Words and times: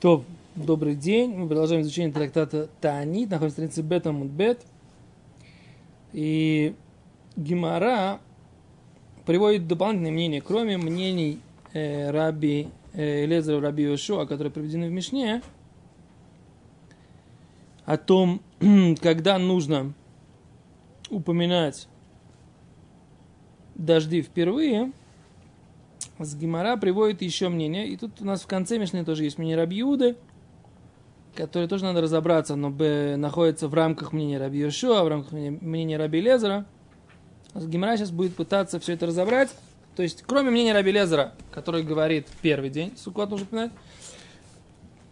То, 0.00 0.24
добрый 0.56 0.94
день. 0.94 1.36
Мы 1.36 1.46
продолжаем 1.46 1.82
изучение 1.82 2.10
трактата 2.10 2.70
Таанит. 2.80 3.28
Находимся 3.28 3.60
на 3.60 3.66
странице 3.66 3.82
Бета 3.82 4.12
Мудбет. 4.12 4.64
И 6.14 6.74
Гимара 7.36 8.18
приводит 9.26 9.68
дополнительные 9.68 10.12
мнения, 10.12 10.40
кроме 10.40 10.78
мнений 10.78 11.38
э, 11.74 12.10
Раби 12.10 12.68
э, 12.94 13.26
Лезера, 13.26 13.60
Раби 13.60 13.82
Йошуа, 13.82 14.24
которые 14.24 14.50
приведены 14.50 14.88
в 14.88 14.90
Мишне, 14.90 15.42
о 17.84 17.98
том, 17.98 18.40
когда 19.02 19.38
нужно 19.38 19.92
упоминать 21.10 21.88
дожди 23.74 24.22
впервые, 24.22 24.92
с 26.24 26.34
Гимара 26.34 26.76
приводит 26.76 27.22
еще 27.22 27.48
мнение. 27.48 27.88
И 27.88 27.96
тут 27.96 28.20
у 28.20 28.24
нас 28.24 28.42
в 28.42 28.46
конце 28.46 28.78
Мишны 28.78 29.04
тоже 29.04 29.24
есть 29.24 29.38
мнение 29.38 29.56
Рабиуды, 29.56 30.16
которое 31.34 31.68
тоже 31.68 31.84
надо 31.84 32.00
разобраться, 32.00 32.56
но 32.56 32.70
б, 32.70 33.16
находится 33.16 33.68
в 33.68 33.74
рамках 33.74 34.12
мнения 34.12 34.38
Раби 34.38 34.58
Йошуа, 34.58 35.02
в 35.04 35.08
рамках 35.08 35.32
мнения 35.32 35.96
Раби 35.96 36.20
Лезера. 36.20 36.66
Гимара 37.54 37.96
сейчас 37.96 38.10
будет 38.10 38.34
пытаться 38.34 38.78
все 38.78 38.94
это 38.94 39.06
разобрать. 39.06 39.50
То 39.96 40.02
есть, 40.02 40.22
кроме 40.26 40.50
мнения 40.50 40.72
Раби 40.72 40.92
Лезера, 40.92 41.34
который 41.50 41.82
говорит 41.82 42.28
первый 42.42 42.70
день, 42.70 42.92
Сукот 42.96 43.30
нужно 43.30 43.46
упоминать, 43.46 43.72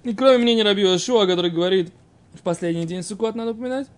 и 0.04 0.14
кроме 0.14 0.38
мнения 0.38 0.62
Раби 0.62 0.82
Йошуа, 0.82 1.26
который 1.26 1.50
говорит 1.50 1.92
в 2.34 2.42
последний 2.42 2.86
день 2.86 3.02
Сукот 3.02 3.34
надо 3.34 3.50
упоминать, 3.50 3.88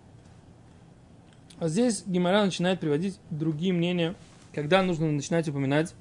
а 1.59 1.67
здесь 1.67 2.03
Гимара 2.05 2.43
начинает 2.43 2.79
приводить 2.79 3.19
другие 3.29 3.71
мнения, 3.71 4.15
когда 4.53 4.81
нужно 4.81 5.11
начинать 5.11 5.47
упоминать 5.47 5.93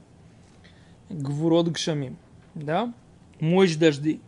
Гвурот 1.11 1.69
Гшамим, 1.69 2.17
да? 2.55 2.93
Мощь 3.41 3.75
дождей. 3.77 4.21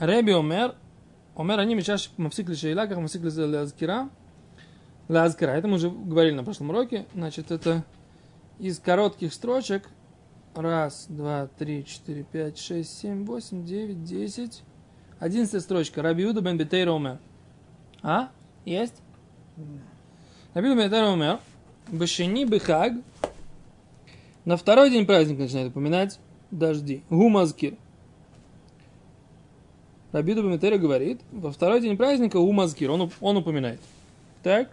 רבי 0.00 0.32
אומר, 0.32 0.70
אומר 1.36 1.62
אני 1.62 1.74
משעה 1.74 1.98
שמפסיק 1.98 2.48
לשאלה, 2.48 2.86
ככה 2.86 3.00
лазкира, 3.00 3.46
להזכירה, 3.46 4.04
להזכירה. 5.08 5.56
Это 5.56 5.68
мы 5.68 5.74
уже 5.74 5.90
говорили 5.90 6.34
на 6.34 6.44
прошлом 6.44 6.70
уроке. 6.70 7.06
Значит, 7.14 7.50
это 7.50 7.84
из 8.58 8.78
коротких 8.78 9.32
строчек 9.32 9.88
Раз, 10.56 11.04
два, 11.10 11.50
три, 11.58 11.84
четыре, 11.84 12.22
пять, 12.22 12.56
шесть, 12.56 12.98
семь, 12.98 13.26
восемь, 13.26 13.66
девять, 13.66 14.02
десять. 14.04 14.62
Одиннадцатая 15.18 15.60
строчка. 15.60 16.00
Рабиуда 16.00 16.40
бен 16.40 16.56
Бетейра 16.56 16.92
умер. 16.92 17.18
А? 18.02 18.30
Есть? 18.64 19.02
Рабиуда 20.54 20.80
бен 20.80 20.86
Бетейра 20.88 21.10
умер. 21.10 21.40
Башини 21.88 22.46
бихаг. 22.46 22.94
На 24.46 24.56
второй 24.56 24.90
день 24.90 25.04
праздника 25.04 25.42
начинает 25.42 25.72
упоминать 25.72 26.18
дожди. 26.50 27.02
Гумазкир. 27.10 27.76
Рабиуда 30.12 30.40
бен 30.40 30.80
говорит, 30.80 31.20
во 31.32 31.52
второй 31.52 31.82
день 31.82 31.98
праздника 31.98 32.38
Гумазкир. 32.38 32.90
Он, 32.90 33.10
он 33.20 33.36
упоминает. 33.36 33.80
Так? 34.42 34.70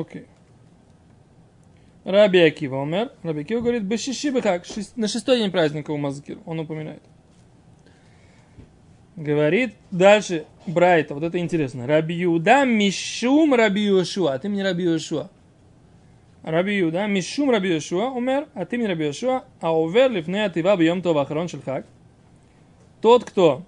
Окей. 0.00 0.26
Раби 2.04 2.40
Акива 2.40 2.76
умер. 2.82 3.12
Раби 3.22 3.40
Акива 3.40 3.60
говорит, 3.60 3.82
Бешиши 3.82 4.30
Бехак, 4.30 4.64
на 4.96 5.08
шестой 5.08 5.38
день 5.38 5.50
праздника 5.50 5.90
у 5.90 5.96
Мазкир, 5.96 6.38
он 6.44 6.60
упоминает. 6.60 7.02
Говорит 9.16 9.74
дальше 9.90 10.44
Брайта, 10.66 11.14
вот 11.14 11.22
это 11.22 11.38
интересно. 11.38 11.86
Раби 11.86 12.14
Юда 12.14 12.64
Мишум 12.64 13.54
Раби 13.54 13.82
Йошуа, 13.82 14.34
а 14.34 14.38
ты 14.38 14.48
мне 14.48 14.64
Раби 14.64 14.84
Йошуа. 14.84 15.30
Раби 16.42 16.76
Юда 16.76 17.06
Мишум 17.06 17.50
Раби 17.50 17.72
Йошуа 17.72 18.10
умер, 18.10 18.48
а 18.54 18.66
ты 18.66 18.76
мне 18.76 18.88
Раби 18.88 19.06
Йошуа, 19.06 19.44
а 19.60 19.78
увер 19.78 20.10
лифне 20.10 20.44
атива 20.44 20.76
бьем 20.76 21.00
то 21.00 21.14
вахарон 21.14 21.48
шельхак. 21.48 21.86
Тот, 23.00 23.24
кто 23.24 23.62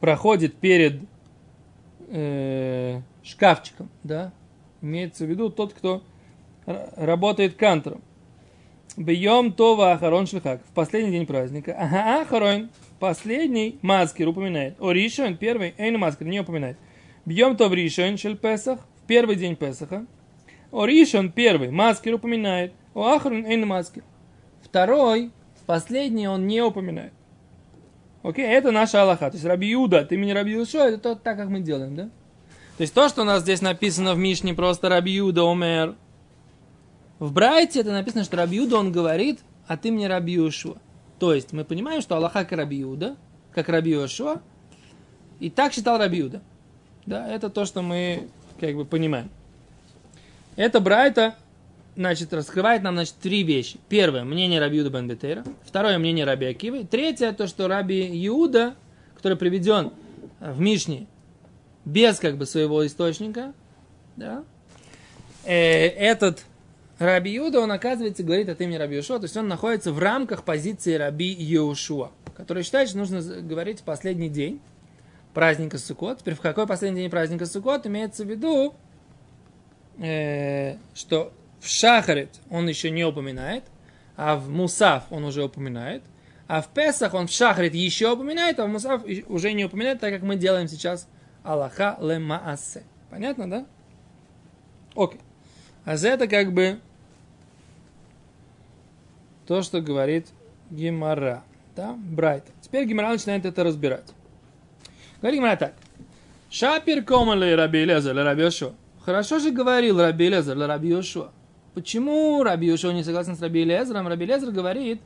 проходит 0.00 0.56
перед 0.56 1.00
э, 2.08 3.00
шкафчиком, 3.22 3.88
да, 4.02 4.32
Имеется 4.84 5.24
в 5.24 5.30
виду 5.30 5.48
тот, 5.48 5.72
кто 5.72 6.02
работает 6.66 7.54
кантором. 7.54 8.02
Бьем 8.98 9.50
това 9.52 9.92
ахарон 9.92 10.26
шлихак. 10.26 10.60
В 10.68 10.74
последний 10.74 11.10
день 11.10 11.26
праздника. 11.26 11.74
Ага, 11.76 12.20
ахарон. 12.20 12.68
Последний 13.00 13.78
маскер 13.80 14.28
упоминает. 14.28 14.76
О 14.78 14.92
ришон, 14.92 15.38
первый, 15.38 15.74
эйн 15.78 15.98
маскер 15.98 16.26
не 16.26 16.40
упоминает. 16.40 16.76
Бьем 17.24 17.56
то 17.56 17.68
в 17.68 17.74
ришон 17.74 18.18
шель 18.18 18.36
песах. 18.36 18.80
В 19.02 19.06
первый 19.06 19.36
день 19.36 19.56
песаха. 19.56 20.04
О 20.70 20.84
ришон, 20.84 21.32
первый, 21.32 21.70
маскер 21.70 22.14
упоминает. 22.14 22.74
О 22.92 23.06
ахарон, 23.06 23.46
эйн 23.46 23.66
маскер. 23.66 24.04
Второй, 24.62 25.30
последний 25.64 26.28
он 26.28 26.46
не 26.46 26.60
упоминает. 26.60 27.14
Окей, 28.22 28.46
это 28.46 28.70
наша 28.70 29.00
Аллаха. 29.00 29.30
То 29.30 29.36
есть 29.36 29.46
Раби 29.46 29.68
Юда, 29.68 30.04
ты 30.04 30.18
меня 30.18 30.34
Раби 30.34 30.52
Юшо, 30.52 30.86
это 30.86 30.98
то, 30.98 31.14
так, 31.14 31.38
как 31.38 31.48
мы 31.48 31.60
делаем, 31.60 31.96
да? 31.96 32.10
То 32.76 32.80
есть 32.80 32.92
то, 32.92 33.08
что 33.08 33.22
у 33.22 33.24
нас 33.24 33.42
здесь 33.42 33.62
написано 33.62 34.14
в 34.14 34.18
Мишне, 34.18 34.52
просто 34.52 34.88
Рабиуда 34.88 35.44
умер. 35.44 35.94
В 37.20 37.32
Брайте 37.32 37.80
это 37.80 37.92
написано, 37.92 38.24
что 38.24 38.36
Рабиуда 38.36 38.76
он 38.76 38.90
говорит, 38.90 39.40
а 39.68 39.76
ты 39.76 39.92
мне 39.92 40.08
Рабиушуа. 40.08 40.76
То 41.20 41.32
есть 41.32 41.52
мы 41.52 41.64
понимаем, 41.64 42.02
что 42.02 42.16
Аллаха 42.16 42.40
как 42.44 42.58
Рабиуда, 42.58 43.16
как 43.52 43.68
Рабиушуа, 43.68 44.40
и 45.38 45.50
так 45.50 45.72
считал 45.72 45.98
Рабиуда. 45.98 46.42
Да, 47.06 47.28
это 47.28 47.48
то, 47.48 47.64
что 47.64 47.82
мы 47.82 48.28
как 48.58 48.74
бы 48.74 48.84
понимаем. 48.84 49.30
Это 50.56 50.80
Брайта, 50.80 51.36
значит, 51.94 52.32
раскрывает 52.32 52.82
нам, 52.82 52.94
значит, 52.94 53.14
три 53.20 53.44
вещи. 53.44 53.78
Первое, 53.88 54.24
мнение 54.24 54.58
Рабиуда 54.58 54.90
бен 54.90 55.06
Бетейра. 55.06 55.44
Второе, 55.64 55.98
мнение 55.98 56.24
Раби 56.24 56.46
Акивы. 56.46 56.84
Третье, 56.84 57.32
то, 57.32 57.46
что 57.46 57.68
Раби 57.68 58.26
Иуда, 58.26 58.74
который 59.16 59.38
приведен 59.38 59.92
в 60.40 60.60
Мишне, 60.60 61.06
без 61.84 62.18
как 62.18 62.36
бы 62.36 62.46
своего 62.46 62.86
источника, 62.86 63.52
да, 64.16 64.44
э, 65.44 65.88
этот 65.88 66.44
Раби 66.98 67.32
Юда, 67.32 67.60
он 67.60 67.72
оказывается 67.72 68.22
говорит 68.22 68.48
от 68.48 68.60
имени 68.60 68.76
Раби 68.76 68.96
Йошуа, 68.96 69.18
то 69.18 69.24
есть 69.24 69.36
он 69.36 69.48
находится 69.48 69.92
в 69.92 69.98
рамках 69.98 70.44
позиции 70.44 70.94
Раби 70.94 71.32
Йошуа, 71.32 72.10
который 72.36 72.62
считает, 72.62 72.88
что 72.88 72.98
нужно 72.98 73.20
говорить 73.20 73.80
в 73.80 73.82
последний 73.82 74.28
день 74.28 74.60
праздника 75.34 75.78
Суккот. 75.78 76.20
Теперь 76.20 76.34
в 76.34 76.40
какой 76.40 76.66
последний 76.66 77.02
день 77.02 77.10
праздника 77.10 77.46
Суккот 77.46 77.86
имеется 77.86 78.24
в 78.24 78.28
виду, 78.28 78.74
э, 79.98 80.76
что 80.94 81.32
в 81.60 81.68
Шахарит 81.68 82.30
он 82.48 82.68
еще 82.68 82.90
не 82.90 83.04
упоминает, 83.04 83.64
а 84.16 84.36
в 84.36 84.48
Мусав 84.48 85.04
он 85.10 85.24
уже 85.24 85.42
упоминает, 85.42 86.02
а 86.46 86.62
в 86.62 86.68
Песах 86.68 87.14
он 87.14 87.26
в 87.26 87.32
Шахарит 87.32 87.74
еще 87.74 88.12
упоминает, 88.12 88.60
а 88.60 88.66
в 88.66 88.68
Мусав 88.68 89.02
уже 89.26 89.52
не 89.52 89.64
упоминает, 89.64 89.98
так 89.98 90.12
как 90.12 90.22
мы 90.22 90.36
делаем 90.36 90.68
сейчас 90.68 91.08
Аллаха 91.44 91.96
лемаасе. 92.00 92.82
Понятно, 93.10 93.48
да? 93.48 93.66
Окей. 94.96 95.20
А 95.84 95.96
за 95.96 96.08
это 96.08 96.26
как 96.26 96.52
бы 96.52 96.80
то, 99.46 99.62
что 99.62 99.80
говорит 99.80 100.28
Гимара. 100.70 101.44
Да? 101.76 101.92
Брайт. 101.92 102.44
Теперь 102.62 102.86
Гимара 102.86 103.10
начинает 103.10 103.44
это 103.44 103.62
разбирать. 103.62 104.12
Говорит 105.20 105.38
Гимара 105.38 105.56
так. 105.56 105.74
Шапир 106.50 107.04
комали 107.04 107.52
Раби 107.52 107.84
Лезер 107.84 108.16
Раби 108.16 108.42
Йошуа. 108.42 108.72
Хорошо 109.04 109.38
же 109.38 109.50
говорил 109.50 110.00
Раби 110.00 110.28
Лезер 110.28 110.56
Раби 110.56 110.88
Йошуа. 110.88 111.30
Почему 111.74 112.42
Раби 112.42 112.68
Йошуа 112.68 112.92
не 112.92 113.04
согласен 113.04 113.36
с 113.36 113.42
Раби 113.42 113.64
Лезером? 113.64 114.08
Раби 114.08 114.24
Лезер 114.24 114.50
говорит, 114.50 115.02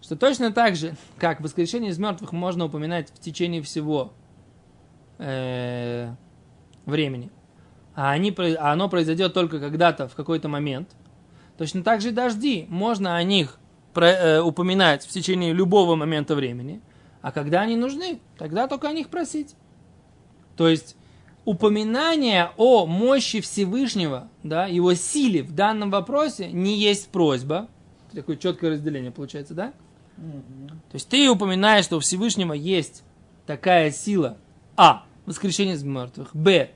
что 0.00 0.16
точно 0.16 0.52
так 0.52 0.76
же, 0.76 0.94
как 1.18 1.40
воскрешение 1.40 1.90
из 1.90 1.98
мертвых 1.98 2.32
можно 2.32 2.64
упоминать 2.64 3.10
в 3.10 3.18
течение 3.18 3.60
всего 3.60 4.12
э, 5.18 6.10
времени, 6.86 7.30
а, 7.94 8.12
они, 8.12 8.34
а 8.38 8.72
оно 8.72 8.88
произойдет 8.88 9.34
только 9.34 9.58
когда-то, 9.58 10.08
в 10.08 10.14
какой-то 10.14 10.48
момент, 10.48 10.90
точно 11.56 11.82
так 11.82 12.00
же 12.00 12.08
и 12.08 12.12
дожди. 12.12 12.66
Можно 12.68 13.16
о 13.16 13.22
них 13.22 13.58
про, 13.92 14.06
э, 14.06 14.40
упоминать 14.40 15.04
в 15.04 15.08
течение 15.08 15.52
любого 15.52 15.96
момента 15.96 16.34
времени, 16.34 16.80
а 17.22 17.32
когда 17.32 17.62
они 17.62 17.76
нужны, 17.76 18.20
тогда 18.38 18.68
только 18.68 18.88
о 18.88 18.92
них 18.92 19.08
просить. 19.08 19.54
То 20.56 20.68
есть 20.68 20.96
упоминание 21.44 22.50
о 22.56 22.86
мощи 22.86 23.40
Всевышнего, 23.40 24.28
да, 24.42 24.66
его 24.66 24.94
силе 24.94 25.42
в 25.42 25.54
данном 25.54 25.90
вопросе 25.90 26.52
не 26.52 26.78
есть 26.78 27.08
просьба. 27.08 27.68
Такое 28.12 28.36
четкое 28.36 28.72
разделение 28.72 29.10
получается, 29.10 29.54
да? 29.54 29.72
Mm-hmm. 30.18 30.68
То 30.68 30.94
есть 30.94 31.08
ты 31.08 31.28
упоминаешь, 31.28 31.84
что 31.84 31.96
у 31.96 32.00
Всевышнего 32.00 32.52
есть 32.52 33.02
такая 33.46 33.90
сила, 33.90 34.36
а, 34.76 35.04
воскрешение 35.28 35.74
из 35.74 35.84
мертвых. 35.84 36.34
Б. 36.34 36.70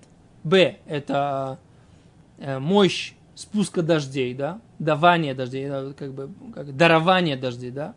Б. 0.44 0.76
Это 0.87 1.58
э, 2.38 2.58
мощь 2.58 3.14
спуска 3.34 3.82
дождей, 3.82 4.34
да, 4.34 4.60
давание 4.78 5.34
дождей, 5.34 5.69
как 5.94 6.12
бы 6.12 6.31
как 6.54 6.76
дарование 6.76 7.37
дождей, 7.37 7.70
да, 7.70 7.94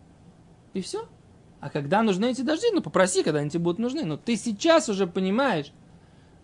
и 0.73 0.81
все. 0.81 1.07
А 1.59 1.69
когда 1.69 2.03
нужны 2.03 2.31
эти 2.31 2.41
дожди, 2.41 2.67
ну 2.71 2.81
попроси, 2.81 3.23
когда 3.23 3.39
они 3.39 3.49
тебе 3.49 3.63
будут 3.63 3.79
нужны. 3.79 4.05
Но 4.05 4.17
ты 4.17 4.35
сейчас 4.35 4.87
уже 4.87 5.07
понимаешь, 5.07 5.71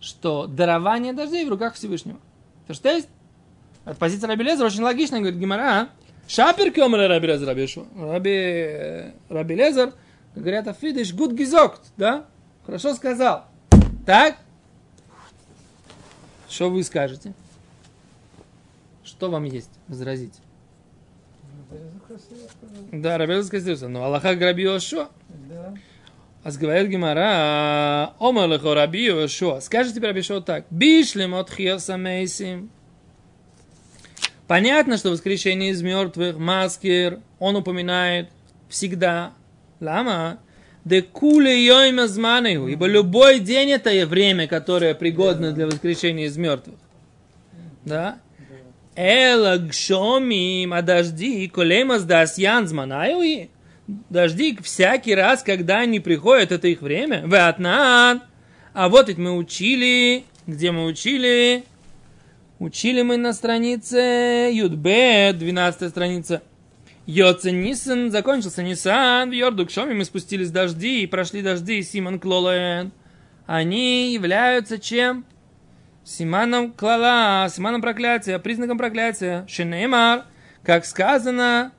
что 0.00 0.46
дарование 0.46 1.12
дождей 1.12 1.44
в 1.44 1.48
руках 1.48 1.74
Всевышнего. 1.74 2.18
Ферштейст? 2.66 3.08
От 3.84 3.98
позиции 3.98 4.26
Раби 4.26 4.44
Лезера 4.44 4.66
очень 4.66 4.82
логично, 4.82 5.18
говорит 5.18 5.38
Гимара, 5.38 5.88
Шапер 6.28 6.70
кемер 6.70 7.08
Раби 7.08 7.26
Лезер 7.26 7.48
Раби 7.48 7.68
Раби, 7.96 9.12
Раби 9.28 9.54
Лезер, 9.54 9.92
говорят, 10.34 10.68
афидиш 10.68 11.12
гуд 11.12 11.32
гизокт, 11.32 11.92
да? 11.96 12.26
Хорошо 12.64 12.94
сказал. 12.94 13.46
Так? 14.04 14.36
Что 16.48 16.70
вы 16.70 16.82
скажете? 16.82 17.32
Что 19.04 19.30
вам 19.30 19.44
есть 19.44 19.70
возразить? 19.88 20.34
Да, 22.90 23.16
Раби 23.16 23.42
сказал, 23.42 23.88
но 23.88 24.04
Аллаха 24.04 24.34
Раби 24.38 24.64
Йошуа. 24.64 25.08
Да. 25.28 25.74
А 26.42 26.50
говорит 26.50 26.90
Гимара, 26.90 28.14
Омар 28.18 28.48
лехо 28.48 28.74
Раби. 28.74 29.28
Скажите 29.60 30.00
Раби 30.00 30.18
Йошуа 30.18 30.40
так. 30.40 30.66
Бишлем 30.70 31.34
от 31.34 31.50
хиоса 31.50 31.96
мейсим. 31.96 32.70
Понятно, 34.48 34.98
что 34.98 35.10
воскрешение 35.10 35.70
из 35.70 35.80
мертвых, 35.82 36.36
маскер, 36.36 37.20
он 37.38 37.56
упоминает 37.56 38.28
всегда. 38.68 39.32
Лама. 39.80 40.40
Де 40.84 41.02
куле 41.02 41.64
йойма 41.64 42.08
зманеху. 42.08 42.68
Ибо 42.68 42.86
любой 42.86 43.40
день 43.40 43.70
это 43.70 44.06
время, 44.06 44.46
которое 44.48 44.94
пригодно 44.94 45.52
для 45.52 45.66
воскрешения 45.66 46.26
из 46.26 46.36
мертвых. 46.36 46.76
Да? 47.84 48.18
Эла 48.96 49.56
гшомим, 49.56 50.72
а 50.72 50.82
дожди, 50.82 51.48
колемас 51.48 52.04
дас 52.04 52.36
янзманаюи. 52.36 53.48
Дожди 54.10 54.58
всякий 54.62 55.14
раз, 55.14 55.42
когда 55.42 55.80
они 55.80 56.00
приходят, 56.00 56.52
это 56.52 56.68
их 56.68 56.82
время. 56.82 57.26
Ватнан. 57.26 58.22
А 58.74 58.88
вот 58.88 59.08
ведь 59.08 59.18
мы 59.18 59.36
учили, 59.36 60.24
где 60.46 60.72
мы 60.72 60.86
учили? 60.86 61.64
Учили 62.58 63.02
мы 63.02 63.16
на 63.16 63.32
странице 63.32 64.50
Юдбе, 64.52 65.32
12 65.32 65.90
страница. 65.90 66.42
Йоце 67.06 67.50
Нисан, 67.50 68.10
закончился 68.10 68.62
Нисан, 68.62 69.30
в 69.30 69.32
Йорду 69.32 69.66
Кшоми 69.66 69.92
мы 69.92 70.04
спустились 70.04 70.50
дожди, 70.50 71.02
и 71.02 71.06
прошли 71.06 71.42
дожди, 71.42 71.82
Симон 71.82 72.20
Клолоэн. 72.20 72.92
Они 73.46 74.12
являются 74.12 74.78
чем? 74.78 75.24
Симаном 76.04 76.72
клала, 76.72 77.48
симаном 77.48 77.80
проклятия, 77.80 78.38
признаком 78.38 78.78
проклятия. 78.78 79.44
Шенеймар, 79.48 80.24
как 80.62 80.84
сказано, 80.84 81.72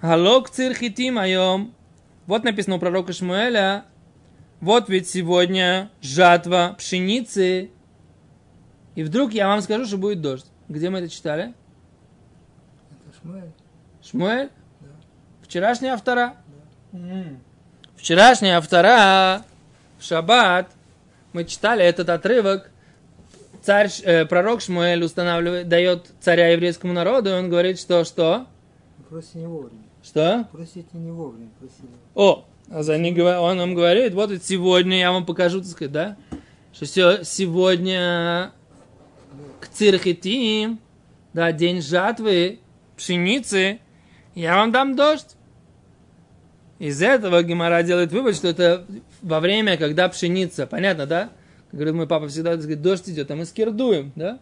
галок 0.00 0.50
цирхитим 0.50 1.18
айом. 1.18 1.74
Вот 2.26 2.44
написано 2.44 2.76
у 2.76 2.78
пророка 2.78 3.12
Шмуэля, 3.12 3.84
вот 4.60 4.88
ведь 4.88 5.08
сегодня 5.08 5.90
жатва 6.00 6.74
пшеницы. 6.78 7.70
И 8.94 9.02
вдруг 9.02 9.32
я 9.32 9.48
вам 9.48 9.62
скажу, 9.62 9.86
что 9.86 9.98
будет 9.98 10.20
дождь. 10.20 10.46
Где 10.68 10.90
мы 10.90 10.98
это 10.98 11.08
читали? 11.08 11.54
Это 12.90 13.18
Шмуэль. 13.20 13.52
Шмуэль? 14.02 14.50
Вчерашняя 15.50 15.94
автора? 15.94 16.36
Вчерашняя 17.96 18.58
автора 18.58 19.42
в 19.98 20.04
шаббат 20.04 20.70
мы 21.32 21.44
читали 21.44 21.84
этот 21.84 22.08
отрывок 22.08 22.70
царь, 23.60 23.90
э, 24.04 24.26
пророк 24.26 24.60
Шмуэль 24.60 25.02
устанавливает, 25.02 25.68
дает 25.68 26.06
царя 26.20 26.50
еврейскому 26.50 26.92
народу, 26.92 27.30
и 27.30 27.32
он 27.32 27.50
говорит, 27.50 27.80
что 27.80 28.04
что? 28.04 28.46
Просите 29.08 29.40
не 29.40 29.46
вовремя. 29.48 29.82
Что? 30.04 30.46
Просите 30.52 30.86
не 30.92 31.10
вовремя, 31.10 31.48
просили. 31.58 31.90
О, 32.14 32.44
а 32.70 33.40
он 33.40 33.56
нам 33.56 33.74
говорит, 33.74 34.14
вот 34.14 34.30
сегодня 34.44 35.00
я 35.00 35.10
вам 35.10 35.26
покажу, 35.26 35.62
так 35.62 35.70
сказать, 35.70 35.92
да, 35.92 36.16
что 36.72 36.84
все, 36.84 37.24
сегодня 37.24 38.52
к 39.58 39.66
цирхитим, 39.66 40.78
да, 41.32 41.50
день 41.50 41.82
жатвы, 41.82 42.60
пшеницы, 42.96 43.80
я 44.36 44.54
вам 44.54 44.70
дам 44.70 44.94
дождь. 44.94 45.34
Из 46.80 47.02
этого 47.02 47.42
Гимара 47.42 47.82
делает 47.82 48.10
вывод, 48.10 48.34
что 48.34 48.48
это 48.48 48.86
во 49.20 49.40
время, 49.40 49.76
когда 49.76 50.08
пшеница, 50.08 50.66
понятно, 50.66 51.04
да? 51.04 51.30
Говорит, 51.72 51.92
мой 51.92 52.06
папа 52.06 52.26
всегда 52.26 52.56
говорит, 52.56 52.80
дождь 52.80 53.06
идет, 53.06 53.30
а 53.30 53.36
мы 53.36 53.44
скирдуем, 53.44 54.12
да? 54.16 54.38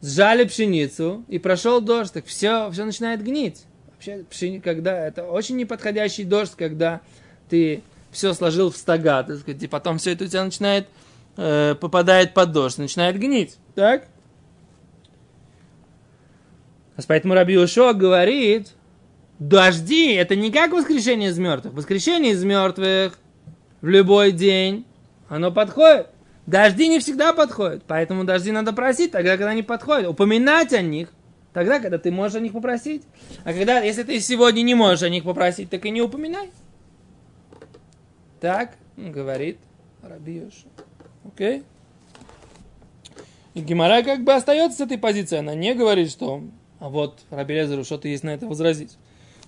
Сжали 0.00 0.44
пшеницу, 0.44 1.22
и 1.28 1.38
прошел 1.38 1.82
дождь, 1.82 2.14
так 2.14 2.24
все, 2.24 2.70
все 2.70 2.86
начинает 2.86 3.22
гнить. 3.22 3.66
Вообще, 3.92 4.24
пшени, 4.30 4.58
когда 4.58 5.06
это 5.06 5.24
очень 5.24 5.58
неподходящий 5.58 6.24
дождь, 6.24 6.54
когда 6.56 7.02
ты 7.50 7.82
все 8.10 8.32
сложил 8.32 8.70
в 8.70 8.76
стога, 8.78 9.22
так 9.22 9.36
сказать, 9.40 9.62
и 9.62 9.66
потом 9.66 9.98
все 9.98 10.12
это 10.12 10.24
у 10.24 10.26
тебя 10.28 10.46
начинает, 10.46 10.88
э, 11.36 11.74
попадает 11.78 12.32
под 12.32 12.52
дождь, 12.52 12.78
начинает 12.78 13.18
гнить, 13.18 13.58
так? 13.74 14.06
Поэтому 17.06 17.34
Раби 17.34 17.58
Ушо 17.58 17.92
говорит, 17.92 18.70
дожди, 19.48 20.12
это 20.12 20.36
не 20.36 20.50
как 20.50 20.72
воскрешение 20.72 21.30
из 21.30 21.38
мертвых. 21.38 21.74
Воскрешение 21.74 22.32
из 22.32 22.44
мертвых 22.44 23.18
в 23.80 23.88
любой 23.88 24.32
день, 24.32 24.86
оно 25.28 25.50
подходит. 25.50 26.08
Дожди 26.46 26.88
не 26.88 26.98
всегда 26.98 27.32
подходят, 27.32 27.84
поэтому 27.86 28.24
дожди 28.24 28.50
надо 28.50 28.72
просить 28.72 29.12
тогда, 29.12 29.32
когда 29.36 29.50
они 29.50 29.62
подходят. 29.62 30.08
Упоминать 30.08 30.72
о 30.72 30.82
них 30.82 31.08
тогда, 31.52 31.78
когда 31.78 31.98
ты 31.98 32.10
можешь 32.10 32.36
о 32.36 32.40
них 32.40 32.52
попросить. 32.52 33.02
А 33.44 33.52
когда, 33.52 33.80
если 33.80 34.02
ты 34.02 34.18
сегодня 34.20 34.62
не 34.62 34.74
можешь 34.74 35.02
о 35.02 35.08
них 35.08 35.24
попросить, 35.24 35.70
так 35.70 35.84
и 35.86 35.90
не 35.90 36.02
упоминай. 36.02 36.50
Так 38.40 38.74
говорит 38.96 39.58
Раби. 40.02 40.48
Окей? 41.24 41.62
И 43.54 43.60
Гимара 43.60 44.02
как 44.02 44.24
бы 44.24 44.32
остается 44.32 44.78
с 44.78 44.80
этой 44.80 44.98
позиции. 44.98 45.38
Она 45.38 45.54
не 45.54 45.74
говорит, 45.74 46.10
что 46.10 46.42
а 46.80 46.88
вот 46.88 47.20
Раби 47.30 47.54
Лезеру 47.54 47.84
что-то 47.84 48.08
есть 48.08 48.24
на 48.24 48.30
это 48.30 48.48
возразить. 48.48 48.98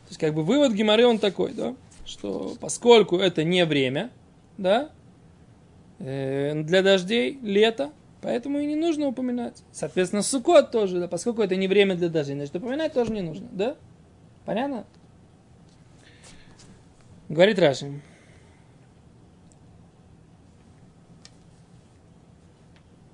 То 0.05 0.11
есть 0.11 0.21
как 0.21 0.35
бы 0.35 0.43
вывод 0.43 0.73
Гимары 0.73 1.07
он 1.07 1.19
такой, 1.19 1.53
да, 1.53 1.75
что 2.05 2.55
поскольку 2.61 3.19
это 3.19 3.45
не 3.45 3.65
время, 3.65 4.11
да, 4.59 4.91
Э, 6.01 6.53
для 6.55 6.83
дождей 6.83 7.39
лето, 7.43 7.93
поэтому 8.21 8.59
и 8.59 8.67
не 8.67 8.75
нужно 8.75 9.07
упоминать. 9.07 9.63
Соответственно, 9.73 10.23
сукот 10.23 10.71
тоже, 10.71 11.01
да, 11.01 11.09
поскольку 11.09 11.43
это 11.43 11.57
не 11.57 11.69
время 11.69 11.95
для 11.95 12.09
дождей, 12.09 12.35
значит, 12.35 12.57
упоминать 12.57 12.93
тоже 12.93 13.13
не 13.13 13.23
нужно, 13.23 13.49
да? 13.53 13.77
Понятно? 14.45 14.85
Говорит 17.29 17.59
Раши. 17.59 18.03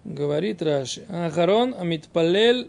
Говорит 0.05 0.63
Раши. 0.63 1.05
Ахарон 1.09 1.75
амитпалел 1.79 2.69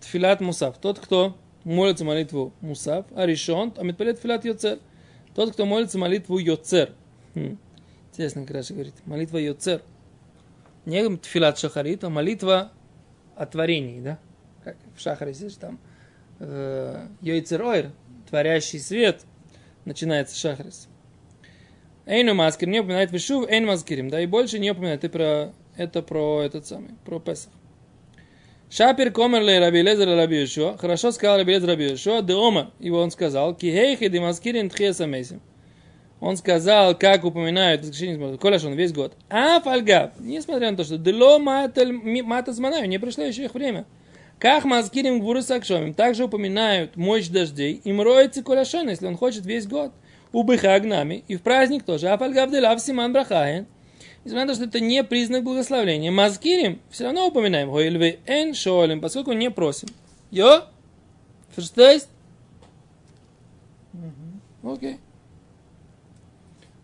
тфилат 0.00 0.40
мусав. 0.40 0.78
Тот, 0.78 0.98
кто 0.98 1.36
молится 1.64 2.04
молитву 2.04 2.52
мусав, 2.60 3.06
а 3.14 3.26
решен, 3.26 3.72
амитпалел 3.76 4.14
тфилат 4.14 4.44
йоцер. 4.44 4.78
Тот, 5.34 5.52
кто 5.52 5.66
молится 5.66 5.98
молитву 5.98 6.38
йоцер. 6.38 6.92
Хм. 7.34 7.58
Интересно, 8.14 8.42
как 8.42 8.52
Раши 8.52 8.74
говорит. 8.74 8.94
Молитва 9.06 9.38
Йоцер. 9.38 9.82
Не 10.86 11.16
тфилат 11.16 11.58
шахарит, 11.58 12.04
а 12.04 12.10
молитва 12.10 12.70
о 13.34 13.44
творении, 13.44 14.00
да? 14.00 14.20
Как 14.62 14.76
в 14.94 15.00
шахаре 15.00 15.32
здесь 15.32 15.56
там 15.56 15.80
э, 16.38 17.08
Йойцер 17.22 17.90
творящий 18.30 18.78
свет, 18.78 19.22
начинается 19.84 20.38
шахрис. 20.38 20.86
Эйну 22.06 22.34
маскир 22.34 22.68
не 22.68 22.78
упоминает 22.78 23.10
вишув, 23.10 23.48
эйн 23.50 23.66
маскирим, 23.66 24.10
да, 24.10 24.20
и 24.20 24.26
больше 24.26 24.60
не 24.60 24.70
упоминает. 24.70 25.02
Это 25.02 25.12
про, 25.12 25.52
это 25.76 26.00
про 26.00 26.42
этот 26.42 26.66
самый, 26.66 26.90
про 27.04 27.18
Песах. 27.18 27.52
Шапир 28.76 29.12
комерле 29.12 29.60
Раби 29.60 29.82
Лезер 29.82 30.08
Раби 30.08 30.40
Йошуа. 30.40 30.76
Хорошо 30.76 31.12
сказал 31.12 31.38
Раби 31.38 31.52
Лезер 31.52 31.68
Раби 31.68 31.90
Йошуа. 31.90 32.22
Де 32.22 32.34
Омар. 32.34 32.70
И 32.80 32.90
он 32.90 33.12
сказал. 33.12 33.54
Ки 33.54 33.66
хейхи 33.70 34.08
демаскирин 34.08 34.68
тхеса 34.68 35.06
мейсим 35.06 35.40
он 36.20 36.36
сказал, 36.36 36.96
как 36.96 37.24
упоминают 37.24 37.82
воскрешение 37.82 38.38
Коляш 38.38 38.64
он 38.64 38.72
весь 38.72 38.92
год. 38.92 39.12
А 39.28 39.60
фальгав, 39.60 40.12
несмотря 40.18 40.70
на 40.70 40.76
то, 40.76 40.82
что 40.82 40.96
дело 40.96 41.38
матазманаю, 41.38 42.88
не 42.88 42.98
пришло 42.98 43.24
еще 43.24 43.44
их 43.44 43.54
время. 43.54 43.84
Как 44.38 44.64
маскирим 44.64 45.20
гвуру 45.20 45.42
сакшомим, 45.42 45.92
также 45.92 46.24
упоминают 46.24 46.96
мощь 46.96 47.28
дождей, 47.28 47.80
им 47.84 48.00
роется 48.00 48.42
коляшон, 48.42 48.88
если 48.88 49.06
он 49.06 49.16
хочет 49.16 49.44
весь 49.46 49.66
год. 49.66 49.92
У 50.32 50.42
быхагнами, 50.42 51.24
и 51.28 51.36
в 51.36 51.42
праздник 51.42 51.84
тоже. 51.84 52.08
А 52.08 52.16
фальгав 52.16 52.50
делав 52.50 52.80
симан 52.80 53.12
брахаен. 53.12 53.66
Несмотря 54.24 54.46
на 54.46 54.52
то, 54.52 54.54
что 54.54 54.64
это 54.64 54.80
не 54.80 55.04
признак 55.04 55.44
благословения. 55.44 56.10
Маскирим 56.10 56.80
все 56.90 57.04
равно 57.04 57.28
упоминаем. 57.28 57.70
Хойльвы 57.70 58.20
эн 58.26 58.54
шолем, 58.54 59.00
поскольку 59.00 59.32
не 59.32 59.50
просим. 59.50 59.88
Йо? 60.30 60.64
Verstehst? 61.54 62.08
Окей. 64.62 64.98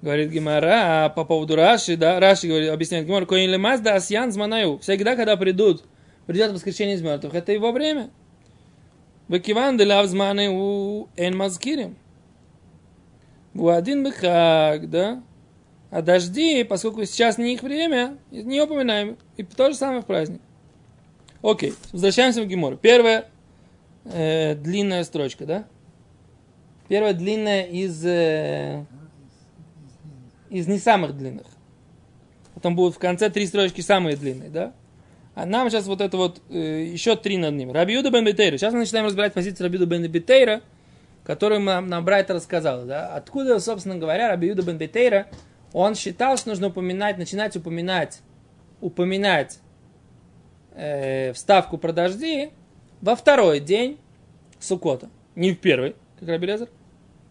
Говорит 0.03 0.31
Гимара 0.31 1.13
по 1.15 1.25
поводу 1.25 1.57
Раши, 1.57 1.97
да, 1.97 2.21
Раши 2.21 2.47
говорит, 2.47 2.71
объясняет 2.71 3.07
Гимара, 3.07 3.27
коин 3.27 3.51
лемаз 3.51 3.81
да 3.81 3.95
асьян 3.95 4.33
зманаю. 4.33 4.79
Всегда, 4.79 5.17
когда 5.17 5.37
придут 5.37 5.85
придет 6.27 6.53
воскрешение 6.53 6.95
из 6.95 7.03
мертвых, 7.03 7.35
это 7.35 7.53
его 7.53 7.73
время. 7.73 8.11
Векиван 9.29 9.77
де 9.77 9.85
лавзманы 9.85 10.49
у 10.51 11.09
эн 11.17 11.37
мазкирим. 11.37 11.97
У 13.55 13.69
один 13.69 14.05
бихак, 14.05 14.89
да? 14.89 15.23
А 15.91 16.03
дожди, 16.03 16.63
поскольку 16.63 17.05
сейчас 17.05 17.37
не 17.37 17.55
их 17.55 17.63
время, 17.63 18.17
не 18.31 18.61
упоминаем. 18.61 19.17
И 19.37 19.43
то 19.43 19.71
же 19.71 19.77
самое 19.77 20.03
в 20.03 20.07
праздник. 20.07 20.41
Окей, 21.43 21.75
возвращаемся 21.93 22.43
в 22.43 22.47
Гимору. 22.47 22.77
Первая 22.77 23.27
э, 24.05 24.55
длинная 24.55 25.05
строчка, 25.05 25.47
да? 25.47 25.65
Первая 26.89 27.13
длинная 27.13 27.65
из, 27.65 28.05
э, 28.05 28.85
из 30.51 30.69
не 30.69 30.79
самых 30.79 31.17
длинных. 31.17 31.47
Потом 32.55 32.77
будут 32.77 32.95
в 32.95 32.99
конце 32.99 33.31
три 33.31 33.47
строчки 33.47 33.81
самые 33.81 34.17
длинные, 34.17 34.51
да? 34.51 34.73
А 35.35 35.47
нам 35.47 35.71
сейчас 35.71 35.87
вот 35.87 36.01
это 36.01 36.17
вот 36.17 36.43
э, 36.51 36.85
еще 36.93 37.17
три 37.17 37.39
над 37.39 37.55
ним. 37.55 37.73
Рабиуда 37.73 38.11
бен 38.11 38.25
Бетейра. 38.25 38.59
Сейчас 38.59 38.73
мы 38.73 38.81
начинаем 38.81 39.07
разбирать 39.07 39.33
позицию 39.33 39.67
Рабиуда 39.67 39.87
бен 39.87 40.07
Бетейра, 40.07 40.61
которую 41.25 41.61
нам, 41.61 41.89
нам 41.89 42.05
Брайта 42.05 42.35
рассказал. 42.35 42.85
Да? 42.85 43.15
Откуда, 43.15 43.59
собственно 43.61 43.97
говоря, 43.97 44.29
Рабиуда 44.29 44.63
бен 44.63 44.77
Бетейра, 44.77 45.29
он 45.73 45.95
считал, 45.95 46.37
что 46.37 46.51
нужно 46.51 46.69
упоминать, 46.69 47.19
начинать 47.19 47.57
упоминать, 47.57 48.21
упоминать 48.81 49.59
э, 50.73 51.33
вставку 51.33 51.79
про 51.79 51.93
дожди 51.93 52.51
во 53.01 53.15
второй 53.17 53.61
день 53.61 53.99
Сукота. 54.59 55.09
Не 55.35 55.53
в 55.53 55.61
первый, 55.61 55.95
как 56.19 56.29
Раби 56.29 56.47
Лезер. 56.47 56.69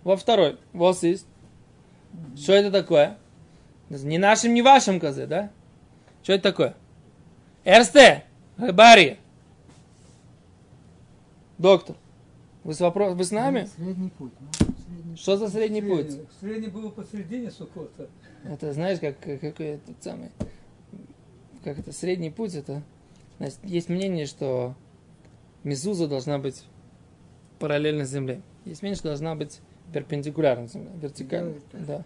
Во 0.04 0.16
второй. 0.16 0.58
Вот 0.74 1.02
есть. 1.04 1.26
Что 2.36 2.54
это 2.54 2.72
такое? 2.72 3.18
Не 3.90 4.18
нашим, 4.18 4.54
не 4.54 4.62
вашим 4.62 5.00
козе, 5.00 5.26
да? 5.26 5.52
Что 6.24 6.34
это 6.34 6.44
такое? 6.44 6.76
Эрсте, 7.66 8.24
Барри. 8.58 9.20
Доктор, 11.58 11.98
вы 12.64 12.74
с, 12.74 12.80
вопрос, 12.80 13.16
вы 13.16 13.24
с 13.24 13.32
нами? 13.32 13.70
Средний 13.76 14.10
путь. 14.10 14.32
Ну, 14.40 14.68
Что 15.20 15.36
за 15.36 15.50
средний 15.50 15.82
путь? 15.82 16.14
Средний, 16.40 16.70
был 16.70 16.92
посередине 16.92 17.52
Сукота. 17.52 18.08
Это 18.46 18.72
знаешь, 18.72 19.00
как, 19.00 19.20
как, 19.20 19.60
этот 19.60 20.02
самый, 20.02 20.30
как 21.62 21.78
это, 21.78 21.92
средний 21.92 22.30
путь, 22.30 22.56
это, 22.56 22.82
значит, 23.38 23.58
есть 23.64 23.90
мнение, 23.90 24.26
что 24.26 24.76
Мезуза 25.66 26.08
должна 26.08 26.40
быть 26.40 26.64
параллельно 27.60 28.06
земле. 28.06 28.42
Есть 28.64 28.82
мнение, 28.82 28.96
что 28.96 29.10
должна 29.10 29.36
быть 29.36 29.60
перпендикулярно 29.94 30.68
земле, 30.68 30.92
вертикально. 31.02 31.56
Да. 31.74 32.06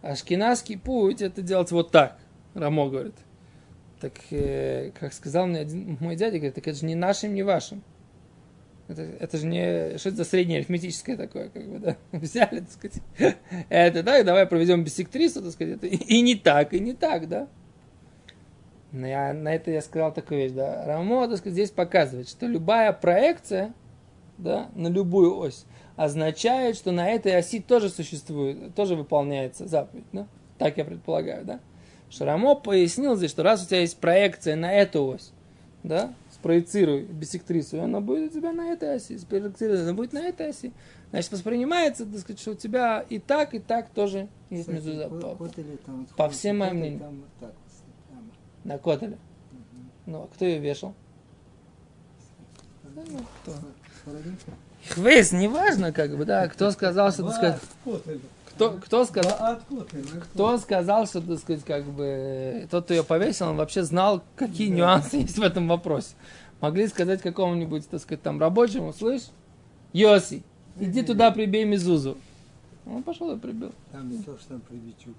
А 0.00 0.14
шкиназский 0.14 0.78
путь, 0.78 1.22
это 1.22 1.42
делать 1.42 1.72
вот 1.72 1.90
так, 1.90 2.20
Рамо 2.54 2.88
говорит. 2.88 3.16
Так, 4.00 4.12
э, 4.30 4.92
как 4.92 5.12
сказал 5.12 5.48
мне 5.48 5.60
один 5.60 5.96
мой 5.98 6.14
дядя, 6.14 6.36
говорит, 6.36 6.54
так 6.54 6.68
это 6.68 6.78
же 6.78 6.86
не 6.86 6.94
нашим, 6.94 7.34
не 7.34 7.42
вашим. 7.42 7.82
Это, 8.86 9.02
это 9.02 9.38
же 9.38 9.46
не 9.46 9.96
что 9.96 10.10
это 10.10 10.18
за 10.18 10.24
среднее 10.24 10.58
арифметическое 10.58 11.16
такое, 11.16 11.48
как 11.48 11.66
бы, 11.66 11.78
да, 11.78 11.96
взяли, 12.12 12.60
так 12.60 12.70
сказать. 12.70 13.02
Это 13.70 14.02
так, 14.02 14.26
давай 14.26 14.46
проведем 14.46 14.84
биссектрису, 14.84 15.42
так 15.42 15.52
сказать, 15.52 15.76
это 15.76 15.86
и, 15.86 15.96
и 15.96 16.20
не 16.20 16.34
так, 16.34 16.74
и 16.74 16.80
не 16.80 16.92
так, 16.92 17.28
да. 17.28 17.48
Но 18.92 19.06
я, 19.06 19.32
на 19.32 19.54
это 19.54 19.70
я 19.70 19.80
сказал 19.80 20.12
такую 20.12 20.40
вещь, 20.40 20.52
да. 20.52 20.84
Рамо, 20.84 21.26
так 21.28 21.38
сказать, 21.38 21.54
здесь 21.54 21.70
показывает, 21.70 22.28
что 22.28 22.46
любая 22.46 22.92
проекция, 22.92 23.72
да, 24.36 24.68
на 24.74 24.88
любую 24.88 25.36
ось, 25.36 25.64
означает, 25.96 26.76
что 26.76 26.92
на 26.92 27.08
этой 27.08 27.36
оси 27.36 27.60
тоже 27.60 27.88
существует, 27.88 28.74
тоже 28.74 28.96
выполняется 28.96 29.66
заповедь, 29.66 30.04
да. 30.12 30.26
Так 30.58 30.76
я 30.76 30.84
предполагаю, 30.84 31.44
да. 31.44 31.60
Шарамо 32.10 32.54
пояснил 32.54 33.16
здесь, 33.16 33.30
что 33.30 33.42
раз 33.42 33.64
у 33.64 33.66
тебя 33.66 33.80
есть 33.80 33.98
проекция 33.98 34.56
на 34.56 34.72
эту 34.72 35.06
ось, 35.06 35.32
да, 35.82 36.12
спроецируй 36.44 37.04
биссектрису, 37.04 37.78
и 37.78 37.80
она 37.80 38.02
будет 38.02 38.30
у 38.30 38.38
тебя 38.38 38.52
на 38.52 38.68
этой 38.68 38.96
оси, 38.96 39.16
спроецируй, 39.16 39.80
она 39.80 39.94
будет 39.94 40.12
на 40.12 40.18
этой 40.18 40.50
оси. 40.50 40.74
Значит, 41.08 41.32
воспринимается, 41.32 42.04
так 42.04 42.18
сказать, 42.18 42.38
что 42.38 42.50
у 42.50 42.54
тебя 42.54 43.00
и 43.08 43.18
так, 43.18 43.54
и 43.54 43.58
так 43.60 43.88
тоже 43.88 44.28
есть 44.50 44.68
Кстати, 44.68 44.76
мезуза. 44.76 45.08
По, 45.08 45.46
Котеле 45.46 45.78
там 45.78 46.06
по 46.18 46.28
всем 46.28 46.58
моим 46.58 46.76
мнениям. 46.76 47.00
Там 47.00 47.16
вот 47.16 47.28
так 47.40 47.54
на 48.64 48.76
котеле. 48.76 49.16
Ну, 50.04 50.24
а 50.24 50.26
кто 50.26 50.44
ее 50.44 50.58
вешал? 50.58 50.94
Ну, 52.94 53.02
кто? 53.42 53.52
Хвейс, 54.90 55.32
неважно, 55.32 55.92
как 55.92 56.16
бы, 56.16 56.24
да, 56.24 56.48
кто 56.48 56.70
сказал, 56.70 57.10
что, 57.12 57.24
так 57.24 57.34
сказать, 57.34 57.60
кто, 58.46 58.70
кто 58.72 59.04
сказал, 59.04 59.58
Котеля. 59.68 60.20
кто 60.20 60.58
сказал, 60.58 61.06
что, 61.06 61.20
так 61.20 61.38
сказать, 61.38 61.64
как 61.64 61.84
бы, 61.84 62.68
тот, 62.70 62.84
кто 62.84 62.94
ее 62.94 63.02
повесил, 63.02 63.48
он 63.48 63.56
вообще 63.56 63.82
знал, 63.82 64.22
какие 64.36 64.68
нюансы 64.68 65.16
есть 65.22 65.38
в 65.38 65.42
этом 65.42 65.68
вопросе. 65.68 66.14
Могли 66.60 66.86
сказать 66.86 67.22
какому-нибудь, 67.22 67.88
так 67.88 68.00
сказать, 68.00 68.22
там, 68.22 68.38
рабочему, 68.40 68.92
слышь, 68.92 69.28
Йоси, 69.92 70.42
иди 70.78 71.02
туда 71.02 71.30
прибей 71.30 71.64
Мизузу. 71.64 72.16
Он 72.86 73.02
пошел 73.02 73.34
и 73.34 73.38
прибил. 73.38 73.72
Там 73.92 74.10
не 74.10 74.22
то, 74.22 74.36
что 74.38 74.48
там 74.50 74.60
красивое. 74.60 75.18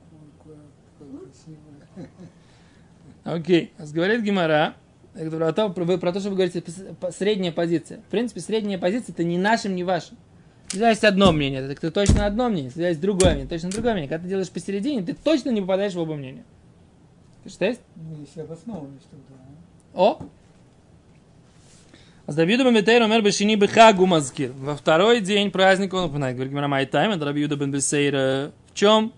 Окей, 3.24 3.74
okay. 3.78 3.94
говорит 3.94 4.22
Гимара, 4.22 4.76
про 5.16 5.54
то, 5.54 5.70
про, 5.70 5.98
про 5.98 6.14
то, 6.14 6.20
что 6.20 6.30
вы 6.30 6.36
говорите, 6.36 6.64
средняя 7.12 7.52
позиция. 7.52 8.00
В 8.00 8.12
принципе, 8.12 8.42
средняя 8.42 8.78
позиция 8.78 9.14
это 9.14 9.24
не 9.24 9.38
нашим, 9.38 9.76
не 9.76 9.84
вашим. 9.84 10.18
Если 10.72 10.86
есть 10.86 11.04
одно 11.04 11.32
мнение, 11.32 11.68
так 11.68 11.80
ты 11.80 11.90
точно 11.92 12.26
одно 12.26 12.50
мнение. 12.50 12.66
Если 12.66 12.84
есть 12.84 13.00
другое 13.00 13.32
мнение, 13.32 13.48
точно 13.48 13.70
другое 13.70 13.94
мнение. 13.94 14.10
Когда 14.10 14.24
ты 14.24 14.30
делаешь 14.30 14.50
посередине, 14.50 15.04
ты 15.04 15.14
точно 15.14 15.52
не 15.52 15.62
попадаешь 15.62 15.94
в 15.94 16.00
оба 16.00 16.16
мнения. 16.16 16.44
Ты 17.44 17.50
считаешь? 17.50 17.78
Ну, 17.96 18.18
если 18.20 18.42
обоснованность 18.42 19.08
тогда. 19.10 19.42
а? 19.94 20.02
О! 20.02 20.20
Аз 22.28 22.38
Рабиуда 22.38 22.64
бен 22.64 22.74
Бетейр 22.74 23.04
умер 23.04 23.22
бешини 23.22 23.56
бехагу 23.56 24.08
мазкир. 24.08 24.52
Во 24.54 24.76
второй 24.76 25.22
день 25.22 25.52
праздника 25.52 25.96
он 25.96 26.06
упоминает. 26.06 26.36
Говорит, 26.36 26.52
Гимара 26.52 26.68
Май 26.68 26.88
Тайм, 26.88 27.12
это 27.12 27.24
Рабиуда 27.24 27.56
бен 27.56 27.72
Бесейра. 27.72 28.52
В 28.72 28.74
чем 28.74 29.14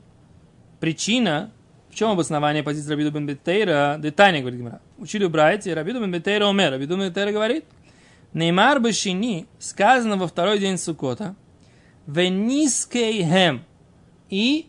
причина, 0.81 1.51
чем 1.97 2.11
обоснование 2.11 2.61
позиции 2.61 2.91
Рабиуда 2.91 3.11
бен 3.11 3.25
Бетейра? 3.25 3.97
Детайне, 3.99 4.41
говорит 4.41 4.59
Гимара. 4.59 4.81
Учили 4.99 5.25
в 5.25 5.31
Брайте, 5.31 5.73
Рабиуда 5.73 5.99
бен 5.99 6.11
Бетейра 6.11 6.45
умер. 6.45 6.71
Рабиуда 6.71 6.95
бен 6.95 7.09
Бетейра 7.09 7.31
говорит, 7.31 7.65
Неймар 8.33 8.79
бешини, 8.79 9.47
сказано 9.57 10.15
во 10.15 10.27
второй 10.27 10.59
день 10.59 10.77
Сукота, 10.77 11.35
венискейхем 12.05 13.63
и 14.29 14.67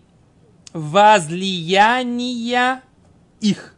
возлияния 0.72 2.00
их. 3.40 3.74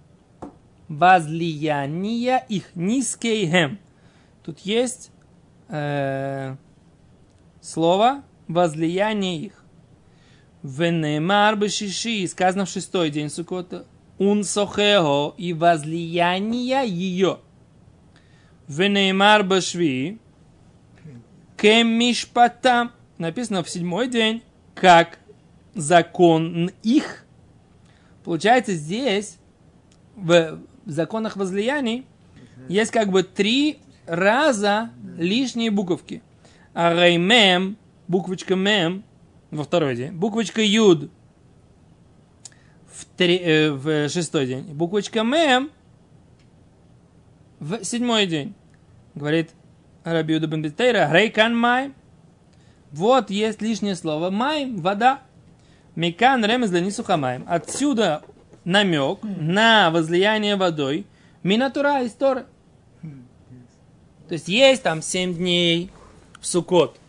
Возлияния 0.87 2.39
их. 2.49 2.71
Нискейхем. 2.77 3.81
Тут 4.45 4.61
есть 4.61 5.11
э, 5.69 6.55
слово 7.61 8.23
возлияние 8.47 9.39
их. 9.39 9.60
Венемар 10.63 11.57
бешиши, 11.57 12.27
сказано 12.27 12.67
в 12.67 12.69
шестой 12.69 13.11
день 13.11 13.31
Сукота. 13.31 13.87
Ун 14.19 14.41
сохеho 14.41 15.35
и 15.39 15.55
возлияние 15.55 16.87
ее. 16.87 17.39
Венемар 18.69 19.43
башви 19.43 20.19
кемишпатам. 21.57 22.93
Написано 23.17 23.63
в 23.63 23.71
седьмой 23.71 24.09
день, 24.09 24.43
как 24.75 25.19
закон 25.75 26.71
их. 26.83 27.25
Получается, 28.25 28.75
здесь 28.75 29.39
в 30.17 30.59
законах 30.87 31.37
возлияний 31.37 32.07
есть 32.69 32.91
как 32.91 33.11
бы 33.11 33.23
три 33.23 33.79
раза 34.07 34.91
лишние 35.17 35.71
буковки. 35.71 36.23
А 36.75 36.95
реймем, 36.95 37.77
буквочка 38.09 38.57
мем, 38.57 39.05
во 39.51 39.65
второй 39.65 39.97
день, 39.97 40.13
буквочка 40.13 40.63
юд 40.63 41.11
в, 42.93 43.05
три, 43.17 43.37
э, 43.39 43.71
в 43.71 44.09
шестой 44.09 44.47
день, 44.47 44.65
буквочка 44.75 45.23
мем 45.23 45.71
в 47.59 47.85
седьмой 47.85 48.27
день. 48.27 48.55
Говорит 49.15 49.51
Рабиуда 50.05 50.47
бен 50.47 50.63
Битейра, 50.63 51.11
рейкан 51.13 51.57
май. 51.57 51.93
Вот 52.93 53.31
есть 53.31 53.61
лишнее 53.63 53.97
слово 53.97 54.31
май, 54.31 54.71
вода. 54.71 55.21
Микан 55.95 56.45
ремез 56.45 56.71
для 56.71 56.81
нисухамаем. 56.81 57.45
Отсюда 57.49 58.23
намек 58.65 59.19
на 59.23 59.91
возлияние 59.91 60.57
водой 60.57 61.07
Минатура 61.43 62.03
из 62.03 62.13
Торы. 62.13 62.47
То 64.29 64.35
есть 64.35 64.49
есть 64.49 64.83
там 64.83 65.03
7 65.03 65.35
дней 65.35 65.91
в 66.41 66.47
Сукот. 66.47 67.00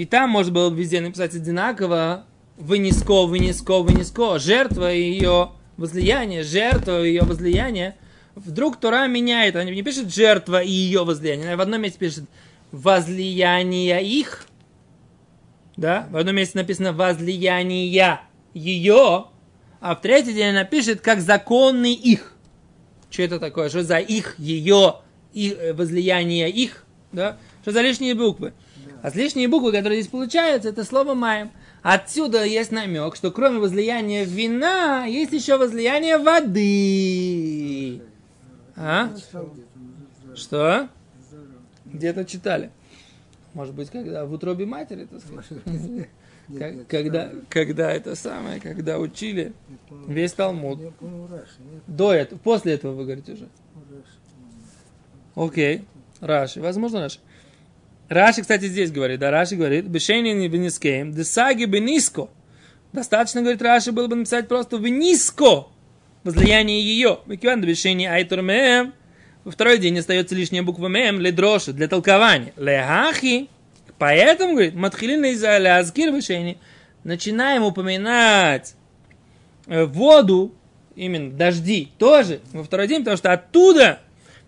И 0.00 0.06
там 0.06 0.30
можно 0.30 0.50
было 0.50 0.70
бы 0.70 0.76
везде 0.80 1.02
написать 1.02 1.34
одинаково 1.34 2.24
вынеско, 2.56 3.26
вынеско, 3.26 3.80
вынеско. 3.80 4.38
Жертва 4.38 4.94
и 4.94 5.02
ее 5.02 5.50
возлияние, 5.76 6.42
жертва 6.42 7.04
и 7.04 7.08
ее 7.08 7.22
возлияние. 7.24 7.96
Вдруг 8.34 8.80
Тора 8.80 9.08
меняет, 9.08 9.56
она 9.56 9.64
не 9.64 9.82
пишет 9.82 10.10
жертва 10.10 10.62
и 10.62 10.70
ее 10.70 11.04
возлияние, 11.04 11.48
она 11.48 11.58
в 11.58 11.60
одном 11.60 11.82
месте 11.82 11.98
пишет 11.98 12.24
возлияние 12.72 14.02
их. 14.02 14.46
Да, 15.76 16.08
в 16.10 16.16
одном 16.16 16.36
месте 16.36 16.56
написано 16.56 16.94
возлияние 16.94 18.18
ее, 18.54 19.26
а 19.82 19.94
в 19.94 20.00
третий 20.00 20.32
день 20.32 20.52
она 20.52 20.64
пишет 20.64 21.02
как 21.02 21.20
законный 21.20 21.92
их. 21.92 22.32
Что 23.10 23.24
это 23.24 23.38
такое? 23.38 23.68
Что 23.68 23.82
за 23.82 23.98
их, 23.98 24.38
ее 24.38 24.94
и 25.34 25.50
э, 25.50 25.74
возлияние 25.74 26.48
их, 26.48 26.86
да, 27.12 27.36
что 27.60 27.72
за 27.72 27.82
лишние 27.82 28.14
буквы. 28.14 28.54
А 29.02 29.10
лишние 29.14 29.48
буквы, 29.48 29.72
которые 29.72 30.00
здесь 30.00 30.10
получаются, 30.10 30.68
это 30.68 30.84
слово 30.84 31.14
маем. 31.14 31.50
Отсюда 31.82 32.44
есть 32.44 32.70
намек, 32.70 33.16
что 33.16 33.30
кроме 33.30 33.58
возлияния 33.58 34.24
вина, 34.24 35.06
есть 35.06 35.32
еще 35.32 35.56
возлияние 35.56 36.18
воды. 36.18 38.02
А? 38.76 39.10
Что? 40.34 40.88
Где-то 41.86 42.24
читали. 42.24 42.70
Может 43.54 43.74
быть, 43.74 43.90
когда 43.90 44.26
в 44.26 44.32
утробе 44.32 44.66
матери, 44.66 45.06
так 45.06 45.20
сказать. 45.20 46.08
Как- 46.58 46.86
когда, 46.88 47.30
когда 47.48 47.92
это 47.92 48.16
самое, 48.16 48.60
когда 48.60 48.98
учили 48.98 49.52
весь 50.08 50.32
Талмуд. 50.32 50.80
Я 50.80 50.90
помню 50.90 51.28
Раши, 51.30 51.54
нет, 51.60 51.82
До 51.86 52.12
этого, 52.12 52.38
после 52.40 52.72
этого 52.74 52.92
вы 52.92 53.04
говорите 53.04 53.32
уже. 53.34 53.48
Раши. 53.88 54.12
Окей. 55.36 55.84
Раши. 56.20 56.60
Возможно, 56.60 57.00
Раши. 57.00 57.20
Раши, 58.10 58.42
кстати, 58.42 58.64
здесь 58.64 58.90
говорит, 58.90 59.20
да, 59.20 59.30
Раши 59.30 59.54
говорит, 59.54 59.86
бешейни 59.86 60.30
не 60.30 60.48
бенискеем, 60.48 61.12
десаги 61.12 61.64
бениско. 61.64 62.28
Достаточно, 62.92 63.40
говорит 63.40 63.62
Раши, 63.62 63.92
было 63.92 64.08
бы 64.08 64.16
написать 64.16 64.48
просто 64.48 64.78
вниско, 64.78 65.66
возлияние 66.24 66.82
ее. 66.82 67.20
Микван 67.26 67.60
бешейни 67.60 68.06
айтур 68.06 68.42
мем. 68.42 68.94
Во 69.44 69.52
второй 69.52 69.78
день 69.78 69.96
остается 69.96 70.34
лишняя 70.34 70.64
буква 70.64 70.88
мем, 70.88 71.20
ледроши, 71.20 71.72
для 71.72 71.86
толкования. 71.86 72.52
Лехахи. 72.56 73.48
Поэтому, 73.96 74.54
говорит, 74.54 74.74
матхилин 74.74 75.26
из 75.26 75.44
азкир 75.44 76.12
бешейни. 76.12 76.58
Начинаем 77.04 77.62
упоминать 77.62 78.74
э, 79.68 79.84
воду, 79.84 80.52
именно 80.96 81.30
дожди, 81.30 81.92
тоже 81.96 82.40
во 82.52 82.64
второй 82.64 82.88
день, 82.88 83.02
потому 83.02 83.16
что 83.16 83.32
оттуда 83.32 84.00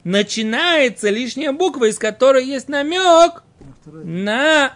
начинается 0.02 1.11
лишняя 1.11 1.52
буква, 1.52 1.85
из 1.85 1.99
которой 1.99 2.45
есть 2.45 2.69
намек 2.69 3.45
На 3.87 4.75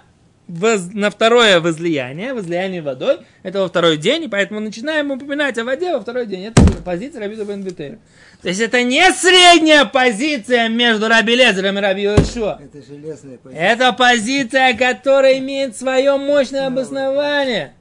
воз- 0.49 0.93
на 0.93 1.11
второе 1.11 1.61
возлияние, 1.61 2.35
возлияние 2.35 2.83
водой. 2.83 3.19
Это 3.43 3.61
во 3.61 3.69
второй 3.69 3.97
день, 3.97 4.25
и 4.25 4.29
поэтому 4.29 4.61
начинаем 4.61 5.11
упоминать 5.11 5.59
о 5.59 5.65
воде 5.65 5.93
во 5.93 6.01
второй 6.01 6.27
день. 6.27 6.45
Это 6.47 6.63
позиция 6.85 7.21
Раби 7.21 7.37
Бен 7.37 7.63
Бетейра. 7.63 7.99
То 8.43 8.49
есть 8.49 8.61
это 8.61 8.83
не 8.83 9.11
средняя 9.13 9.85
позиция 9.85 10.69
между 10.69 11.09
Раби 11.09 11.35
Лезером 11.35 11.79
и 11.79 11.81
Раби 11.81 12.03
Йошуа. 12.03 12.61
Это 12.63 12.87
железная 12.87 13.39
позиция. 13.39 13.73
Это 13.73 13.93
позиция, 13.93 14.77
которая 14.77 15.39
имеет 15.39 15.77
свое 15.77 16.17
мощное 16.17 16.67
обоснование. 16.67 17.75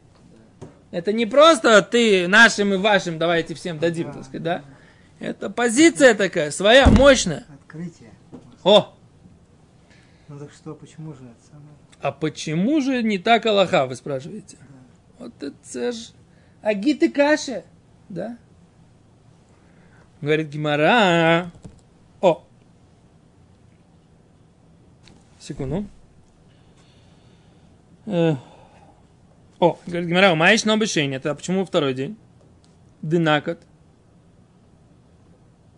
Это 0.91 1.11
не 1.11 1.25
просто 1.25 1.81
ты 1.81 2.27
нашим 2.27 2.73
и 2.73 2.77
вашим 2.77 3.17
давайте 3.19 3.53
всем 3.53 3.79
дадим, 3.79 4.13
так 4.13 4.23
сказать, 4.23 4.43
да? 4.43 4.61
Это 5.19 5.49
позиция 5.49 6.13
такая, 6.13 6.51
своя, 6.51 6.87
мощная. 6.87 7.45
Открытие. 7.53 8.11
О, 8.63 8.94
Ну 10.27 10.39
так 10.39 10.51
что, 10.51 10.73
почему 10.73 11.13
же 11.13 11.23
это 11.23 11.51
самое? 11.51 11.75
а 12.01 12.11
почему 12.11 12.81
же 12.81 13.01
не 13.01 13.17
так 13.17 13.45
Аллаха, 13.45 13.85
вы 13.85 13.95
спрашиваете? 13.95 14.57
Вот 15.17 15.41
это 15.41 15.91
ж 15.91 16.11
агит 16.61 17.01
и 17.03 17.09
каша, 17.09 17.63
да? 18.09 18.37
Говорит 20.21 20.49
Гимара. 20.49 21.51
О, 22.21 22.43
секунду. 25.39 25.85
Э, 28.05 28.35
О, 29.59 29.79
говорит 29.87 30.09
Гимара, 30.09 30.35
маешь 30.35 30.65
на 30.65 30.73
обещание. 30.73 31.17
Это 31.17 31.33
почему 31.33 31.65
второй 31.65 31.93
день? 31.93 32.17
Дынакот. 33.01 33.59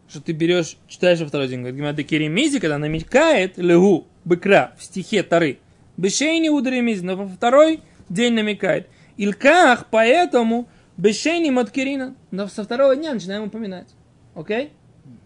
Что 0.09 0.21
ты 0.21 0.31
берешь, 0.31 0.77
читаешь 0.87 1.19
во 1.19 1.27
второй 1.27 1.47
день. 1.47 1.59
Говорит 1.59 1.77
Гимара, 1.77 1.93
декеремизи, 1.93 2.59
когда 2.59 2.77
намекает 2.77 3.57
легу, 3.57 4.07
быкра, 4.27 4.73
в 4.77 4.83
стихе 4.83 5.23
Тары. 5.23 5.59
Бешейни 5.95 6.49
ударемизи, 6.49 7.03
но 7.03 7.15
во 7.15 7.27
второй 7.27 7.81
день 8.09 8.33
намекает. 8.33 8.87
Илках, 9.15 9.87
поэтому 9.89 10.67
бешейни 10.97 11.49
маткирина. 11.49 12.15
Но 12.29 12.47
со 12.47 12.63
второго 12.63 12.95
дня 12.95 13.13
начинаем 13.13 13.43
упоминать. 13.43 13.87
Окей? 14.35 14.73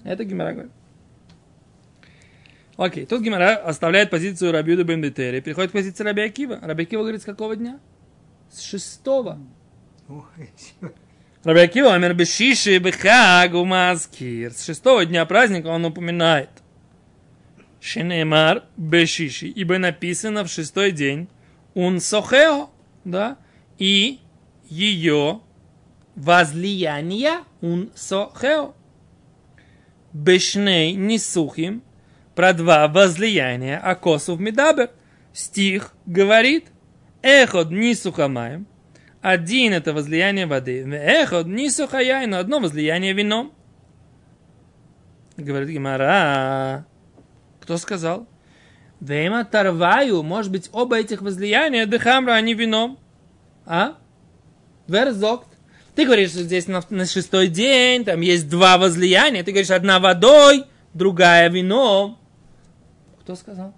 Это 0.04 0.24
Гимара 0.24 0.54
говорит. 0.54 0.72
Окей, 2.78 3.06
тут 3.06 3.22
Гимара 3.22 3.56
оставляет 3.58 4.10
позицию 4.10 4.54
Рабиуда 4.54 4.84
бен 4.84 5.02
Бетери, 5.02 5.42
переходит 5.42 5.72
к 5.72 5.74
позиции 5.74 6.04
Раби 6.04 6.22
Акива. 6.22 6.60
Раби 6.62 6.84
Акива 6.84 7.02
говорит, 7.02 7.22
с 7.22 7.26
какого 7.26 7.56
дня? 7.56 7.80
С 8.52 8.62
шестого. 8.62 9.40
Раби 11.44 11.60
Акива, 11.60 11.94
амер 11.94 12.14
бешиши 12.14 12.78
бехаг 12.78 13.54
умаскир. 13.56 14.54
С 14.54 14.64
шестого 14.64 15.06
дня 15.06 15.26
праздника 15.26 15.68
он 15.68 15.84
упоминает. 15.86 16.50
Шенемар 17.82 18.64
бешиши. 18.78 19.48
Ибо 19.48 19.80
написано 19.80 20.44
в 20.44 20.50
шестой 20.50 20.92
день 20.92 21.28
ун 21.74 22.00
сохео. 22.00 22.70
Да? 23.04 23.38
И 23.80 24.20
ее 24.70 25.42
возлияние 26.16 27.40
ун 27.62 27.92
сохео. 27.96 28.76
Бешней 30.14 30.94
несухим. 30.94 31.82
Про 32.36 32.54
два 32.54 32.88
возлияния 32.88 33.80
Акосов 33.80 34.40
Медабер. 34.40 34.92
Стих 35.34 35.94
говорит 36.06 36.68
Эход 37.24 37.72
нисухамаем. 37.72 38.68
Один 39.22 39.74
это 39.74 39.94
возлияние 39.94 40.46
воды. 40.46 40.84
Эход 40.84 41.48
нисухаяй, 41.48 42.28
но 42.28 42.38
одно 42.38 42.60
возлияние 42.60 43.14
вином. 43.14 43.54
Говорит 45.38 45.70
Гимара. 45.70 46.86
Кто 47.62 47.78
сказал? 47.78 48.28
Вема 49.00 49.46
тарваю, 49.46 50.22
может 50.24 50.52
быть, 50.52 50.70
оба 50.74 50.98
этих 51.00 51.22
возлияния 51.22 51.86
дыхамра, 51.86 52.34
а 52.34 52.42
не 52.42 52.54
вином. 52.54 53.00
А? 53.66 53.96
Верзокт. 54.88 55.48
Ты 55.96 56.06
говоришь, 56.06 56.32
что 56.32 56.44
здесь 56.44 56.68
на, 56.68 56.84
на 56.90 57.06
шестой 57.06 57.48
день, 57.48 58.06
там 58.06 58.22
есть 58.22 58.50
два 58.50 58.78
возлияния. 58.78 59.44
Ты 59.44 59.52
говоришь, 59.52 59.72
одна 59.72 60.00
водой, 60.00 60.66
другая 60.94 61.50
вином. 61.50 62.18
Кто 63.22 63.36
сказал? 63.36 63.74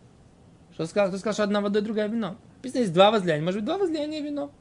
Что 0.73 0.85
сказал? 0.85 1.09
Кто 1.09 1.17
сказал, 1.17 1.33
что 1.33 1.43
одна 1.43 1.61
водой, 1.61 1.81
другая? 1.81 2.07
Написано, 2.07 2.81
есть 2.81 2.93
два 2.93 3.11
возлияния. 3.11 3.43
Может 3.43 3.59
быть, 3.59 3.65
два 3.65 3.77
возлияния 3.77 4.21
вином. 4.21 4.51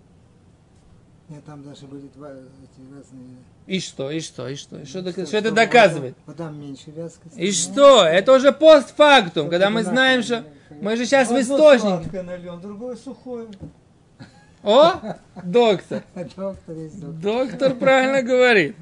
Нет, 1.33 1.45
там 1.47 1.63
даже 1.63 1.87
были 1.87 2.09
два 2.15 2.29
эти 2.29 2.95
разные... 2.95 3.37
И 3.67 3.81
что, 3.81 4.11
и 4.11 4.21
что, 4.21 4.49
и 4.49 4.55
что? 4.55 4.79
И 4.81 4.85
что, 4.85 5.01
док- 5.01 5.13
Что- 5.15 5.27
что 5.27 5.37
это 5.39 5.47
что 5.49 5.57
доказывает? 5.57 6.15
Вода, 6.27 6.45
вода 6.45 6.57
меньше 6.59 6.91
вязкости. 6.91 7.39
И 7.39 7.47
ну, 7.47 7.53
что? 7.53 8.05
Это 8.05 8.35
уже 8.35 8.53
постфактум, 8.53 9.45
Что 9.45 9.51
когда 9.51 9.71
мы 9.71 9.83
знаем, 9.83 10.23
что 10.23 10.45
мы 10.83 10.95
же 10.97 11.07
сейчас 11.07 11.31
в 11.31 11.41
источнике. 11.41 12.21
нальем, 12.21 12.61
другое 12.61 12.97
сухое. 12.97 13.47
О, 14.63 15.17
доктор. 15.43 16.03
Доктор 16.37 16.77
есть 16.77 17.01
доктор. 17.01 17.23
Доктор 17.23 17.75
правильно 17.77 18.21
говорит. 18.23 18.77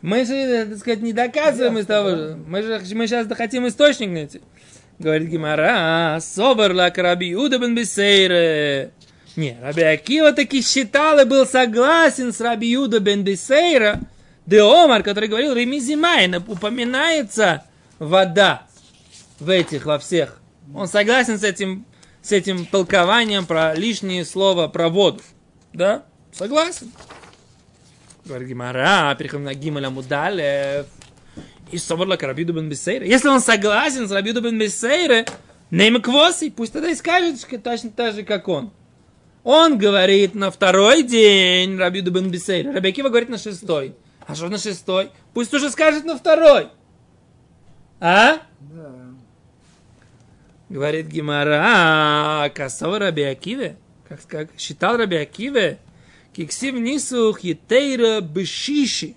Мы 0.00 0.24
же, 0.24 0.66
так 0.66 0.78
сказать, 0.78 1.00
не 1.00 1.12
доказываем 1.12 1.78
из 1.78 1.86
того 1.86 2.10
же. 2.10 2.38
Мы 2.46 2.62
же 2.62 2.80
мы 2.94 3.08
сейчас 3.08 3.26
хотим 3.26 3.66
источник 3.66 4.10
найти. 4.10 4.40
Говорит 5.00 5.28
Гемара, 5.30 6.18
סבר 6.20 6.72
לה 6.72 6.90
כרבי 6.94 7.32
יהודה 7.32 7.58
בן 7.58 7.74
בתירא. 7.74 8.92
Не, 9.38 9.56
Раби 9.62 9.82
Акива 9.82 10.32
таки 10.32 10.62
считал 10.62 11.20
и 11.20 11.24
был 11.24 11.46
согласен 11.46 12.32
с 12.32 12.40
Раби 12.40 12.74
Иуда 12.74 12.98
бен 12.98 13.22
Бесейра, 13.22 14.00
דאמר, 14.46 15.04
который 15.04 15.28
говорил, 15.28 15.54
רמיזי 15.54 15.98
מים, 15.98 16.34
упоминается 16.34 17.62
вода 18.00 18.66
в 19.38 19.48
этих, 19.48 19.86
во 19.86 20.00
всех. 20.00 20.40
Он 20.74 20.88
согласен 20.88 21.38
с 21.38 21.44
этим, 21.44 21.86
с 22.20 22.32
этим 22.32 22.66
толкованием 22.66 23.46
про 23.46 23.76
лишнее 23.76 24.24
слово 24.24 24.66
про 24.66 24.88
воду. 24.88 25.22
Да? 25.72 26.02
Согласен. 26.32 26.90
Говорит 28.24 28.48
Гимара, 28.48 29.14
переходим 29.16 29.44
на 29.44 29.54
Гималя 29.54 29.90
Мудалев. 29.90 30.86
И 31.70 31.78
собрала 31.78 32.16
Рабиду 32.16 32.54
бен 32.54 32.68
Бесейра. 32.68 33.06
Если 33.06 33.28
он 33.28 33.40
согласен 33.40 34.08
с 34.08 34.10
Рабиду 34.10 34.40
бен 34.40 34.58
Бесейра, 34.58 35.26
нейм 35.70 36.02
квоси, 36.02 36.50
пусть 36.50 36.72
тогда 36.72 36.90
и 36.90 36.96
скажет 36.96 37.38
что 37.38 37.56
точно 37.60 37.90
так 37.90 38.16
же, 38.16 38.24
как 38.24 38.48
он. 38.48 38.72
Он 39.50 39.78
говорит 39.78 40.34
на 40.34 40.50
второй 40.50 41.02
день 41.02 41.78
Рабиду 41.78 42.10
бен 42.10 42.30
Бесейра. 42.30 42.70
Раби 42.70 42.90
Акива 42.90 43.08
говорит 43.08 43.30
на 43.30 43.38
шестой. 43.38 43.94
А 44.26 44.34
что 44.34 44.50
на 44.50 44.58
шестой? 44.58 45.08
Пусть 45.32 45.54
уже 45.54 45.70
скажет 45.70 46.04
на 46.04 46.18
второй. 46.18 46.68
А? 47.98 48.42
Да. 48.60 48.92
Говорит 50.68 51.06
Гимара, 51.06 52.50
косова 52.54 52.98
Раби 52.98 53.22
Акиве, 53.22 53.78
как, 54.06 54.20
как 54.26 54.50
считал 54.58 54.98
Раби 54.98 55.16
Акиве, 55.16 55.78
киксив 56.34 56.74
нисух 56.74 57.40
етейра 57.40 58.20
бешиши. 58.20 59.14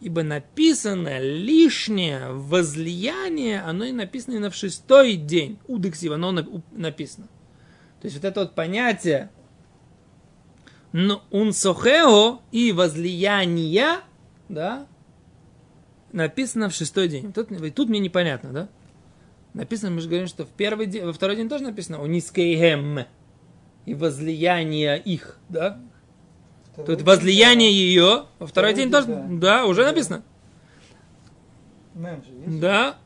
Ибо 0.00 0.24
написано 0.24 1.20
лишнее 1.20 2.32
возлияние, 2.32 3.60
оно 3.60 3.84
и 3.84 3.92
написано 3.92 4.32
именно 4.32 4.50
в 4.50 4.56
шестой 4.56 5.14
день. 5.14 5.58
Удексив, 5.68 6.10
оно 6.10 6.32
на- 6.32 6.44
написано. 6.72 7.28
То 8.02 8.06
есть 8.06 8.16
вот 8.16 8.24
это 8.24 8.40
вот 8.40 8.56
понятие 8.56 9.30
унсохео 11.30 12.40
и 12.50 12.72
возлияние, 12.72 14.00
да, 14.48 14.88
написано 16.10 16.68
в 16.68 16.74
шестой 16.74 17.06
день. 17.06 17.32
Тут, 17.32 17.50
тут 17.76 17.88
мне 17.88 18.00
непонятно, 18.00 18.52
да? 18.52 18.68
Написано, 19.54 19.92
мы 19.92 20.00
же 20.00 20.08
говорим, 20.08 20.26
что 20.26 20.44
в 20.44 20.48
первый 20.48 20.86
день, 20.86 21.04
во 21.04 21.12
второй 21.12 21.36
день 21.36 21.48
тоже 21.48 21.62
написано 21.62 22.02
у 22.02 22.06
низкейгем 22.06 23.06
и 23.86 23.94
возлияние 23.94 25.00
их, 25.00 25.38
да? 25.48 25.80
Второй 26.72 26.96
Тут 26.96 27.06
возлияние 27.06 27.70
ее, 27.70 28.24
во 28.40 28.48
второй 28.48 28.72
Второй 28.72 28.74
день 28.74 28.84
день, 28.86 28.92
тоже, 28.92 29.06
да. 29.06 29.26
да, 29.60 29.66
уже 29.66 29.82
Да. 29.82 29.90
написано. 29.90 30.22
Мем 31.94 32.20
же 32.24 32.32
есть? 32.32 32.60
Да, 32.60 32.96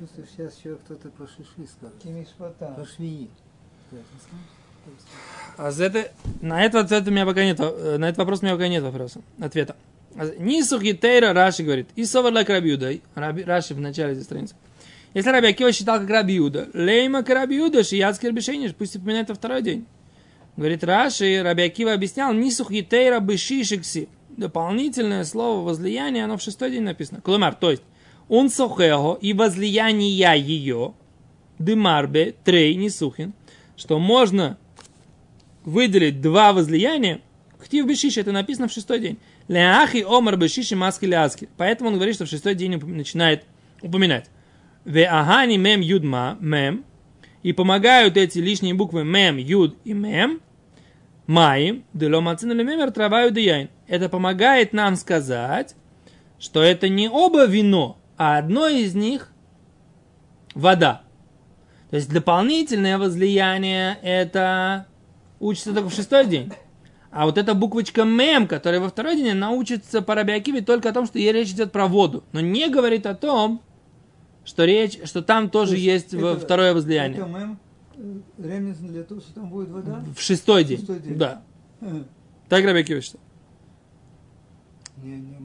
Чувствую, 0.00 0.26
сейчас 0.34 0.58
еще 0.58 0.76
кто-то 0.76 1.10
про 1.10 1.26
шиши 1.26 1.70
скажет. 1.70 1.94
Кимишпата. 2.02 2.72
Про 2.74 2.86
швеи. 2.86 3.28
А 5.58 5.70
за 5.70 5.84
это, 5.84 6.10
на 6.40 6.64
этот 6.64 6.86
ответ 6.86 7.06
у 7.06 7.10
меня 7.10 7.26
пока 7.26 7.44
нет, 7.44 7.60
э, 7.60 7.98
на 7.98 8.06
этот 8.06 8.16
вопрос 8.16 8.40
у 8.40 8.46
меня 8.46 8.54
пока 8.54 8.68
нет 8.68 8.82
вопроса, 8.82 9.20
ответа. 9.38 9.76
А 10.16 10.24
Нисух 10.38 10.82
Тейра 10.82 11.34
Раши 11.34 11.64
говорит, 11.64 11.88
и 11.96 12.06
совар 12.06 12.32
Рабиуда, 12.32 12.94
Раби, 13.14 13.42
Раши 13.42 13.74
в 13.74 13.80
начале 13.80 14.12
этой 14.12 14.24
страницы. 14.24 14.54
Если 15.12 15.28
Раби 15.28 15.48
Акива 15.48 15.70
считал 15.70 16.00
как 16.00 16.08
Рабиуда, 16.08 16.68
лейма 16.72 17.22
к 17.22 17.28
Рабиуда, 17.28 17.84
шияцкий 17.84 18.28
Рабишениш, 18.28 18.74
пусть 18.74 18.96
упоминает 18.96 19.28
во 19.28 19.34
второй 19.34 19.60
день. 19.60 19.84
Говорит 20.56 20.82
Раши, 20.82 21.42
Раби 21.42 21.64
Акива 21.64 21.92
объяснял, 21.92 22.32
Нисух 22.32 22.70
Тейра 22.70 23.20
Бешишикси. 23.20 24.08
Дополнительное 24.30 25.24
слово 25.24 25.62
возлияние, 25.62 26.24
оно 26.24 26.38
в 26.38 26.42
шестой 26.42 26.70
день 26.70 26.84
написано. 26.84 27.20
Клумар, 27.20 27.54
то 27.54 27.70
есть, 27.70 27.82
он 28.30 28.48
сохего 28.48 29.18
и 29.20 29.32
возлияние 29.32 30.40
ее, 30.40 30.94
дымарбе, 31.58 32.36
трей, 32.44 32.76
нисухин, 32.76 33.34
что 33.76 33.98
можно 33.98 34.56
выделить 35.64 36.20
два 36.20 36.52
возлияния, 36.52 37.22
ктив 37.60 37.86
бешиш, 37.86 38.16
это 38.18 38.30
написано 38.30 38.68
в 38.68 38.72
шестой 38.72 39.00
день. 39.00 39.18
Леахи 39.48 40.06
омар 40.08 40.36
бешиши 40.36 40.76
маски 40.76 41.06
ляски. 41.06 41.48
Поэтому 41.56 41.90
он 41.90 41.96
говорит, 41.96 42.14
что 42.14 42.24
в 42.24 42.28
шестой 42.28 42.54
день 42.54 42.76
начинает 42.78 43.44
упоминать. 43.82 44.30
Ве 44.84 45.06
агани 45.06 45.56
мем 45.56 45.80
юдма 45.80 46.38
мем. 46.40 46.84
И 47.42 47.52
помогают 47.52 48.16
эти 48.16 48.38
лишние 48.38 48.74
буквы 48.74 49.04
мем, 49.04 49.38
юд 49.38 49.76
и 49.84 49.92
мем. 49.92 50.40
Маим, 51.26 51.84
деломацин 51.94 52.52
или 52.52 52.62
мемер 52.62 52.92
траваю 52.92 53.32
деяин. 53.32 53.70
Это 53.88 54.08
помогает 54.08 54.72
нам 54.72 54.94
сказать, 54.94 55.74
что 56.38 56.62
это 56.62 56.88
не 56.88 57.08
оба 57.08 57.46
вино, 57.46 57.99
а 58.20 58.36
одно 58.36 58.68
из 58.68 58.94
них 58.94 59.32
вода. 60.54 61.00
То 61.88 61.96
есть 61.96 62.12
дополнительное 62.12 62.98
возлияние 62.98 63.96
это 64.02 64.86
учится 65.38 65.72
только 65.72 65.88
в 65.88 65.94
шестой 65.94 66.26
день. 66.26 66.52
А 67.10 67.24
вот 67.24 67.38
эта 67.38 67.54
буквочка 67.54 68.04
мем, 68.04 68.46
которая 68.46 68.78
во 68.78 68.90
второй 68.90 69.16
день, 69.16 69.30
она 69.30 69.52
учится 69.52 70.02
по 70.02 70.14
Рабиакиве 70.14 70.60
только 70.60 70.90
о 70.90 70.92
том, 70.92 71.06
что 71.06 71.18
ей 71.18 71.32
речь 71.32 71.48
идет 71.52 71.72
про 71.72 71.86
воду. 71.86 72.22
Но 72.32 72.40
не 72.40 72.68
говорит 72.68 73.06
о 73.06 73.14
том, 73.14 73.62
что 74.44 74.66
речь, 74.66 74.98
что 75.04 75.22
там 75.22 75.48
тоже 75.48 75.70
То 75.70 75.76
есть, 75.78 76.12
есть 76.12 76.14
это- 76.22 76.38
второе 76.38 76.74
возлияние. 76.74 77.22
Это 77.22 77.26
мем, 77.26 77.58
ремнец 78.36 78.76
для 78.76 79.02
того, 79.02 79.22
что 79.22 79.32
там 79.32 79.48
будет 79.48 79.70
вода? 79.70 80.04
В 80.14 80.20
шестой 80.20 80.64
день. 80.64 80.76
Шестой 80.80 81.00
день. 81.00 81.16
Да. 81.16 81.40
Э, 81.80 82.02
Так 82.50 82.66
Рабиакива 82.66 83.00
считал. 83.00 83.20
Не, 84.98 85.12
не, 85.12 85.16
не 85.16 85.38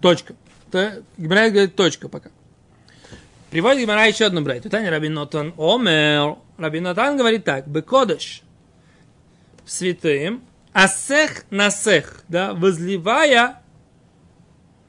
Точка. 0.00 0.34
То- 0.70 1.02
Гимара 1.16 1.50
говорит 1.50 1.76
точка 1.76 2.08
пока. 2.08 2.30
Приводит 3.50 3.82
Гимара 3.82 4.06
еще 4.06 4.26
одну 4.26 4.42
брать. 4.42 4.62
Таня 4.70 4.90
Рабин 4.90 5.14
Нотан 5.14 5.52
Омер. 5.58 6.36
Рабин 6.56 6.84
Нотан 6.84 7.16
говорит 7.16 7.44
так. 7.44 7.66
Бекодыш. 7.66 8.42
Святым. 9.66 10.42
Асех 10.72 11.44
насех. 11.50 12.22
Да, 12.28 12.54
возливая 12.54 13.60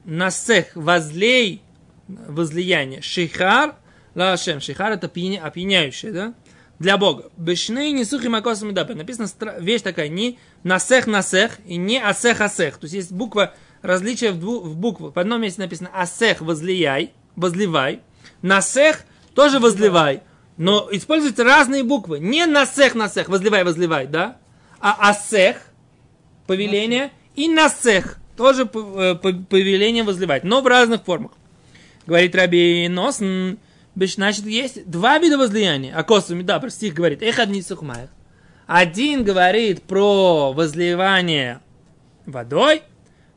насех. 0.04 0.74
Возлей. 0.74 1.62
Возлияние. 2.06 3.02
Шихар. 3.02 3.74
Лашем. 4.14 4.60
Шихар 4.60 4.92
это 4.92 5.08
опьяня- 5.08 5.42
опьяняющее, 5.42 6.12
да? 6.12 6.34
Для 6.78 6.98
Бога. 6.98 7.30
Бешны 7.36 7.90
не 7.92 8.04
сухим 8.04 8.34
акосом 8.34 8.74
дапе. 8.74 8.94
Написано 8.94 9.28
вещь 9.58 9.82
такая. 9.82 10.08
Не 10.08 10.38
насех 10.62 11.06
насех 11.06 11.58
и 11.66 11.76
не 11.76 11.98
асех 12.00 12.40
асех. 12.40 12.78
То 12.78 12.84
есть 12.84 12.94
есть 12.94 13.12
буква 13.12 13.54
различие 13.82 14.32
в, 14.32 14.38
дву, 14.38 14.60
в 14.60 14.76
буквах. 14.76 15.14
В 15.14 15.18
одном 15.18 15.42
месте 15.42 15.60
написано 15.60 15.90
асех 15.92 16.40
возлияй, 16.40 17.12
возливай. 17.36 18.00
Насех 18.40 19.04
тоже 19.34 19.58
возливай. 19.58 20.22
Но 20.56 20.88
используются 20.92 21.44
разные 21.44 21.82
буквы. 21.82 22.20
Не 22.20 22.46
насех 22.46 22.94
насех, 22.94 23.28
возливай, 23.28 23.64
возливай, 23.64 24.06
да? 24.06 24.38
А 24.80 25.10
асех, 25.10 25.56
повеление, 26.46 27.10
и 27.34 27.48
насех, 27.48 28.18
тоже 28.36 28.64
э, 28.64 29.14
повеление 29.14 30.04
возливать, 30.04 30.44
но 30.44 30.60
в 30.60 30.66
разных 30.66 31.02
формах. 31.04 31.32
Говорит 32.06 32.34
Раби 32.34 32.88
беш- 32.88 34.14
значит, 34.14 34.46
есть 34.46 34.88
два 34.90 35.18
вида 35.18 35.38
возлияния. 35.38 35.94
А 35.96 36.02
косами, 36.02 36.42
да, 36.42 36.58
про 36.58 36.70
стих 36.70 36.94
говорит. 36.94 37.22
Эх, 37.22 37.38
одни 37.38 37.62
сухмаях. 37.62 38.10
Один 38.66 39.24
говорит 39.24 39.82
про 39.82 40.52
возливание 40.52 41.60
водой, 42.26 42.82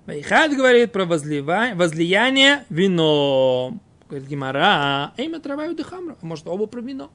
Вайхат 0.06 0.56
говорит 0.56 0.92
про 0.92 1.06
возлияние 1.06 2.66
вином. 2.70 3.82
Говорит 4.08 4.28
Гимара, 4.28 5.14
имя 5.18 5.40
трава 5.40 5.66
и 5.66 5.74
дыхамра. 5.74 6.16
Может, 6.22 6.48
оба 6.48 6.68
про 6.68 6.80
вино. 6.82 7.10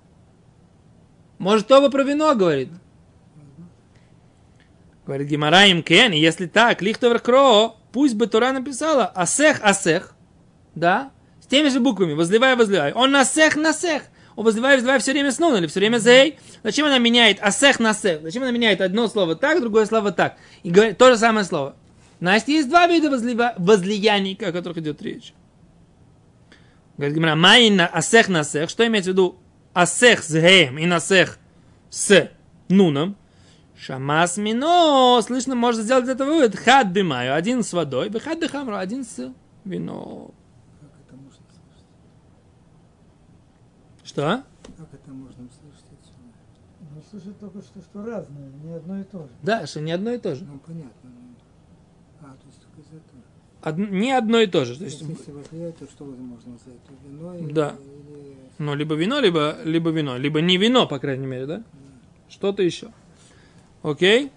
Может, 1.38 1.70
оба 1.70 1.88
про 1.88 2.02
вино, 2.02 2.34
говорит. 2.34 2.70
Говорит 5.06 5.28
Гимара 5.28 5.66
им 5.66 5.82
кен, 5.82 6.12
если 6.12 6.46
так, 6.46 6.82
лихтовер 6.82 7.20
кро, 7.20 7.76
пусть 7.92 8.14
бы 8.14 8.26
Тора 8.26 8.52
написала 8.52 9.06
асех, 9.06 9.60
асех, 9.62 10.14
да, 10.74 11.12
с 11.40 11.46
теми 11.46 11.68
же 11.68 11.80
буквами, 11.80 12.12
возливай, 12.12 12.56
возливай. 12.56 12.92
Он 12.92 13.10
насех, 13.10 13.56
насех. 13.56 14.02
Он 14.36 14.44
возливай, 14.44 14.76
возливай 14.76 14.98
все 14.98 15.12
время 15.12 15.32
снова 15.32 15.56
или 15.56 15.66
все 15.66 15.80
время 15.80 15.98
зей. 15.98 16.38
Зачем 16.62 16.86
она 16.86 16.98
меняет 16.98 17.42
асех, 17.42 17.80
насех? 17.80 18.22
Зачем 18.22 18.42
она 18.42 18.52
меняет 18.52 18.80
одно 18.80 19.08
слово 19.08 19.36
так, 19.36 19.60
другое 19.60 19.86
слово 19.86 20.12
так? 20.12 20.36
И 20.62 20.70
говорит 20.70 20.98
то 20.98 21.10
же 21.10 21.18
самое 21.18 21.44
слово. 21.44 21.76
Настя, 22.20 22.52
есть 22.52 22.68
два 22.68 22.86
вида 22.86 23.08
возлива- 23.08 23.54
возлияний, 23.56 24.34
о 24.34 24.52
которых 24.52 24.78
идет 24.78 25.00
речь. 25.02 25.34
Говорит 26.96 27.16
Гимара, 27.16 27.34
майна 27.34 27.86
асех 27.86 28.28
насех. 28.28 28.68
Что 28.68 28.86
имеется 28.86 29.10
в 29.10 29.14
виду 29.14 29.38
асех 29.72 30.22
с 30.22 30.30
геем 30.30 30.78
и 30.78 30.84
насех 30.86 31.38
с 31.88 32.30
нуном? 32.68 33.16
Шамас 33.78 34.36
мино, 34.36 35.22
слышно, 35.22 35.54
можно 35.54 35.82
сделать 35.82 36.04
из 36.04 36.10
этого 36.10 36.28
вывод. 36.28 36.54
Хад 36.54 36.88
бимаю, 36.88 37.34
один 37.34 37.62
с 37.62 37.72
водой, 37.72 38.10
хад 38.20 38.38
бихамру, 38.38 38.76
один 38.76 39.06
с 39.06 39.32
вино. 39.64 40.34
Как 40.78 40.90
это 41.06 41.16
можно 41.16 41.42
слышать? 41.48 41.86
Что? 44.04 44.44
Как 44.76 44.92
это 44.92 45.10
можно 45.10 45.44
услышать 45.46 45.86
отсюда? 45.98 46.28
Ну, 46.94 47.02
слушай, 47.10 47.32
только 47.40 47.62
что, 47.62 47.80
что 47.80 48.04
разное, 48.04 48.50
не 48.62 48.74
одно 48.74 49.00
и 49.00 49.04
то 49.04 49.20
же. 49.20 49.30
Да, 49.42 49.66
что 49.66 49.80
не 49.80 49.92
одно 49.92 50.10
и 50.10 50.18
то 50.18 50.34
же. 50.34 50.44
Ну, 50.44 50.58
понятно. 50.58 50.90
ну. 51.04 51.20
А, 52.20 52.24
то 52.24 52.46
есть 52.48 52.60
только 52.60 52.68
из 52.68 52.68
этого. 52.68 52.69
Од- 53.62 53.78
не 53.78 54.12
одно 54.12 54.40
и 54.40 54.46
то 54.46 54.64
же. 54.64 54.76
То 54.78 54.84
есть, 54.84 55.02
если 55.02 55.70
то 55.72 55.86
что 55.90 56.04
можно 56.04 56.52
назвать? 56.52 56.82
То 56.84 56.92
вино 57.06 57.34
или... 57.36 57.52
Да. 57.52 57.76
или- 57.78 58.36
ну, 58.58 58.74
либо 58.74 58.94
вино, 58.94 59.20
либо, 59.20 59.56
либо 59.64 59.90
вино. 59.90 60.18
Либо 60.18 60.40
не 60.40 60.58
вино, 60.58 60.86
по 60.86 60.98
крайней 60.98 61.26
мере, 61.26 61.46
да? 61.46 61.62
Что-то 62.28 62.62
еще. 62.62 62.92
Окей? 63.82 64.30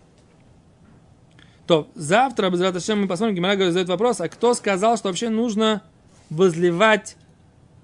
То, 1.68 1.90
завтра, 1.96 2.50
Раташем, 2.50 3.02
мы 3.02 3.08
посмотрим, 3.08 3.36
Гимара 3.36 3.56
говорит, 3.56 3.74
задает 3.74 3.90
вопрос, 3.90 4.20
а 4.20 4.28
кто 4.28 4.54
сказал, 4.54 4.98
что 4.98 5.08
вообще 5.08 5.30
нужно 5.30 5.82
возливать 6.30 7.16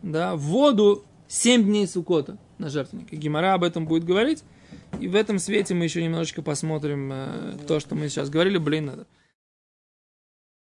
да, 0.02 0.36
воду 0.36 1.06
7 1.28 1.64
дней 1.64 1.88
Сукота 1.88 2.38
на 2.58 2.70
жертвенник? 2.70 3.12
И 3.14 3.16
Гимара 3.16 3.54
об 3.54 3.64
этом 3.64 3.86
будет 3.86 4.04
говорить. 4.04 4.44
И 5.00 5.08
в 5.08 5.16
этом 5.16 5.40
свете 5.40 5.74
мы 5.76 5.86
еще 5.86 6.04
немножечко 6.04 6.42
посмотрим 6.42 7.12
э, 7.14 7.58
то, 7.68 7.80
что 7.80 7.96
мы 7.96 8.10
сейчас 8.10 8.30
говорили. 8.30 8.58
Блин, 8.58 8.86
надо. 8.86 9.08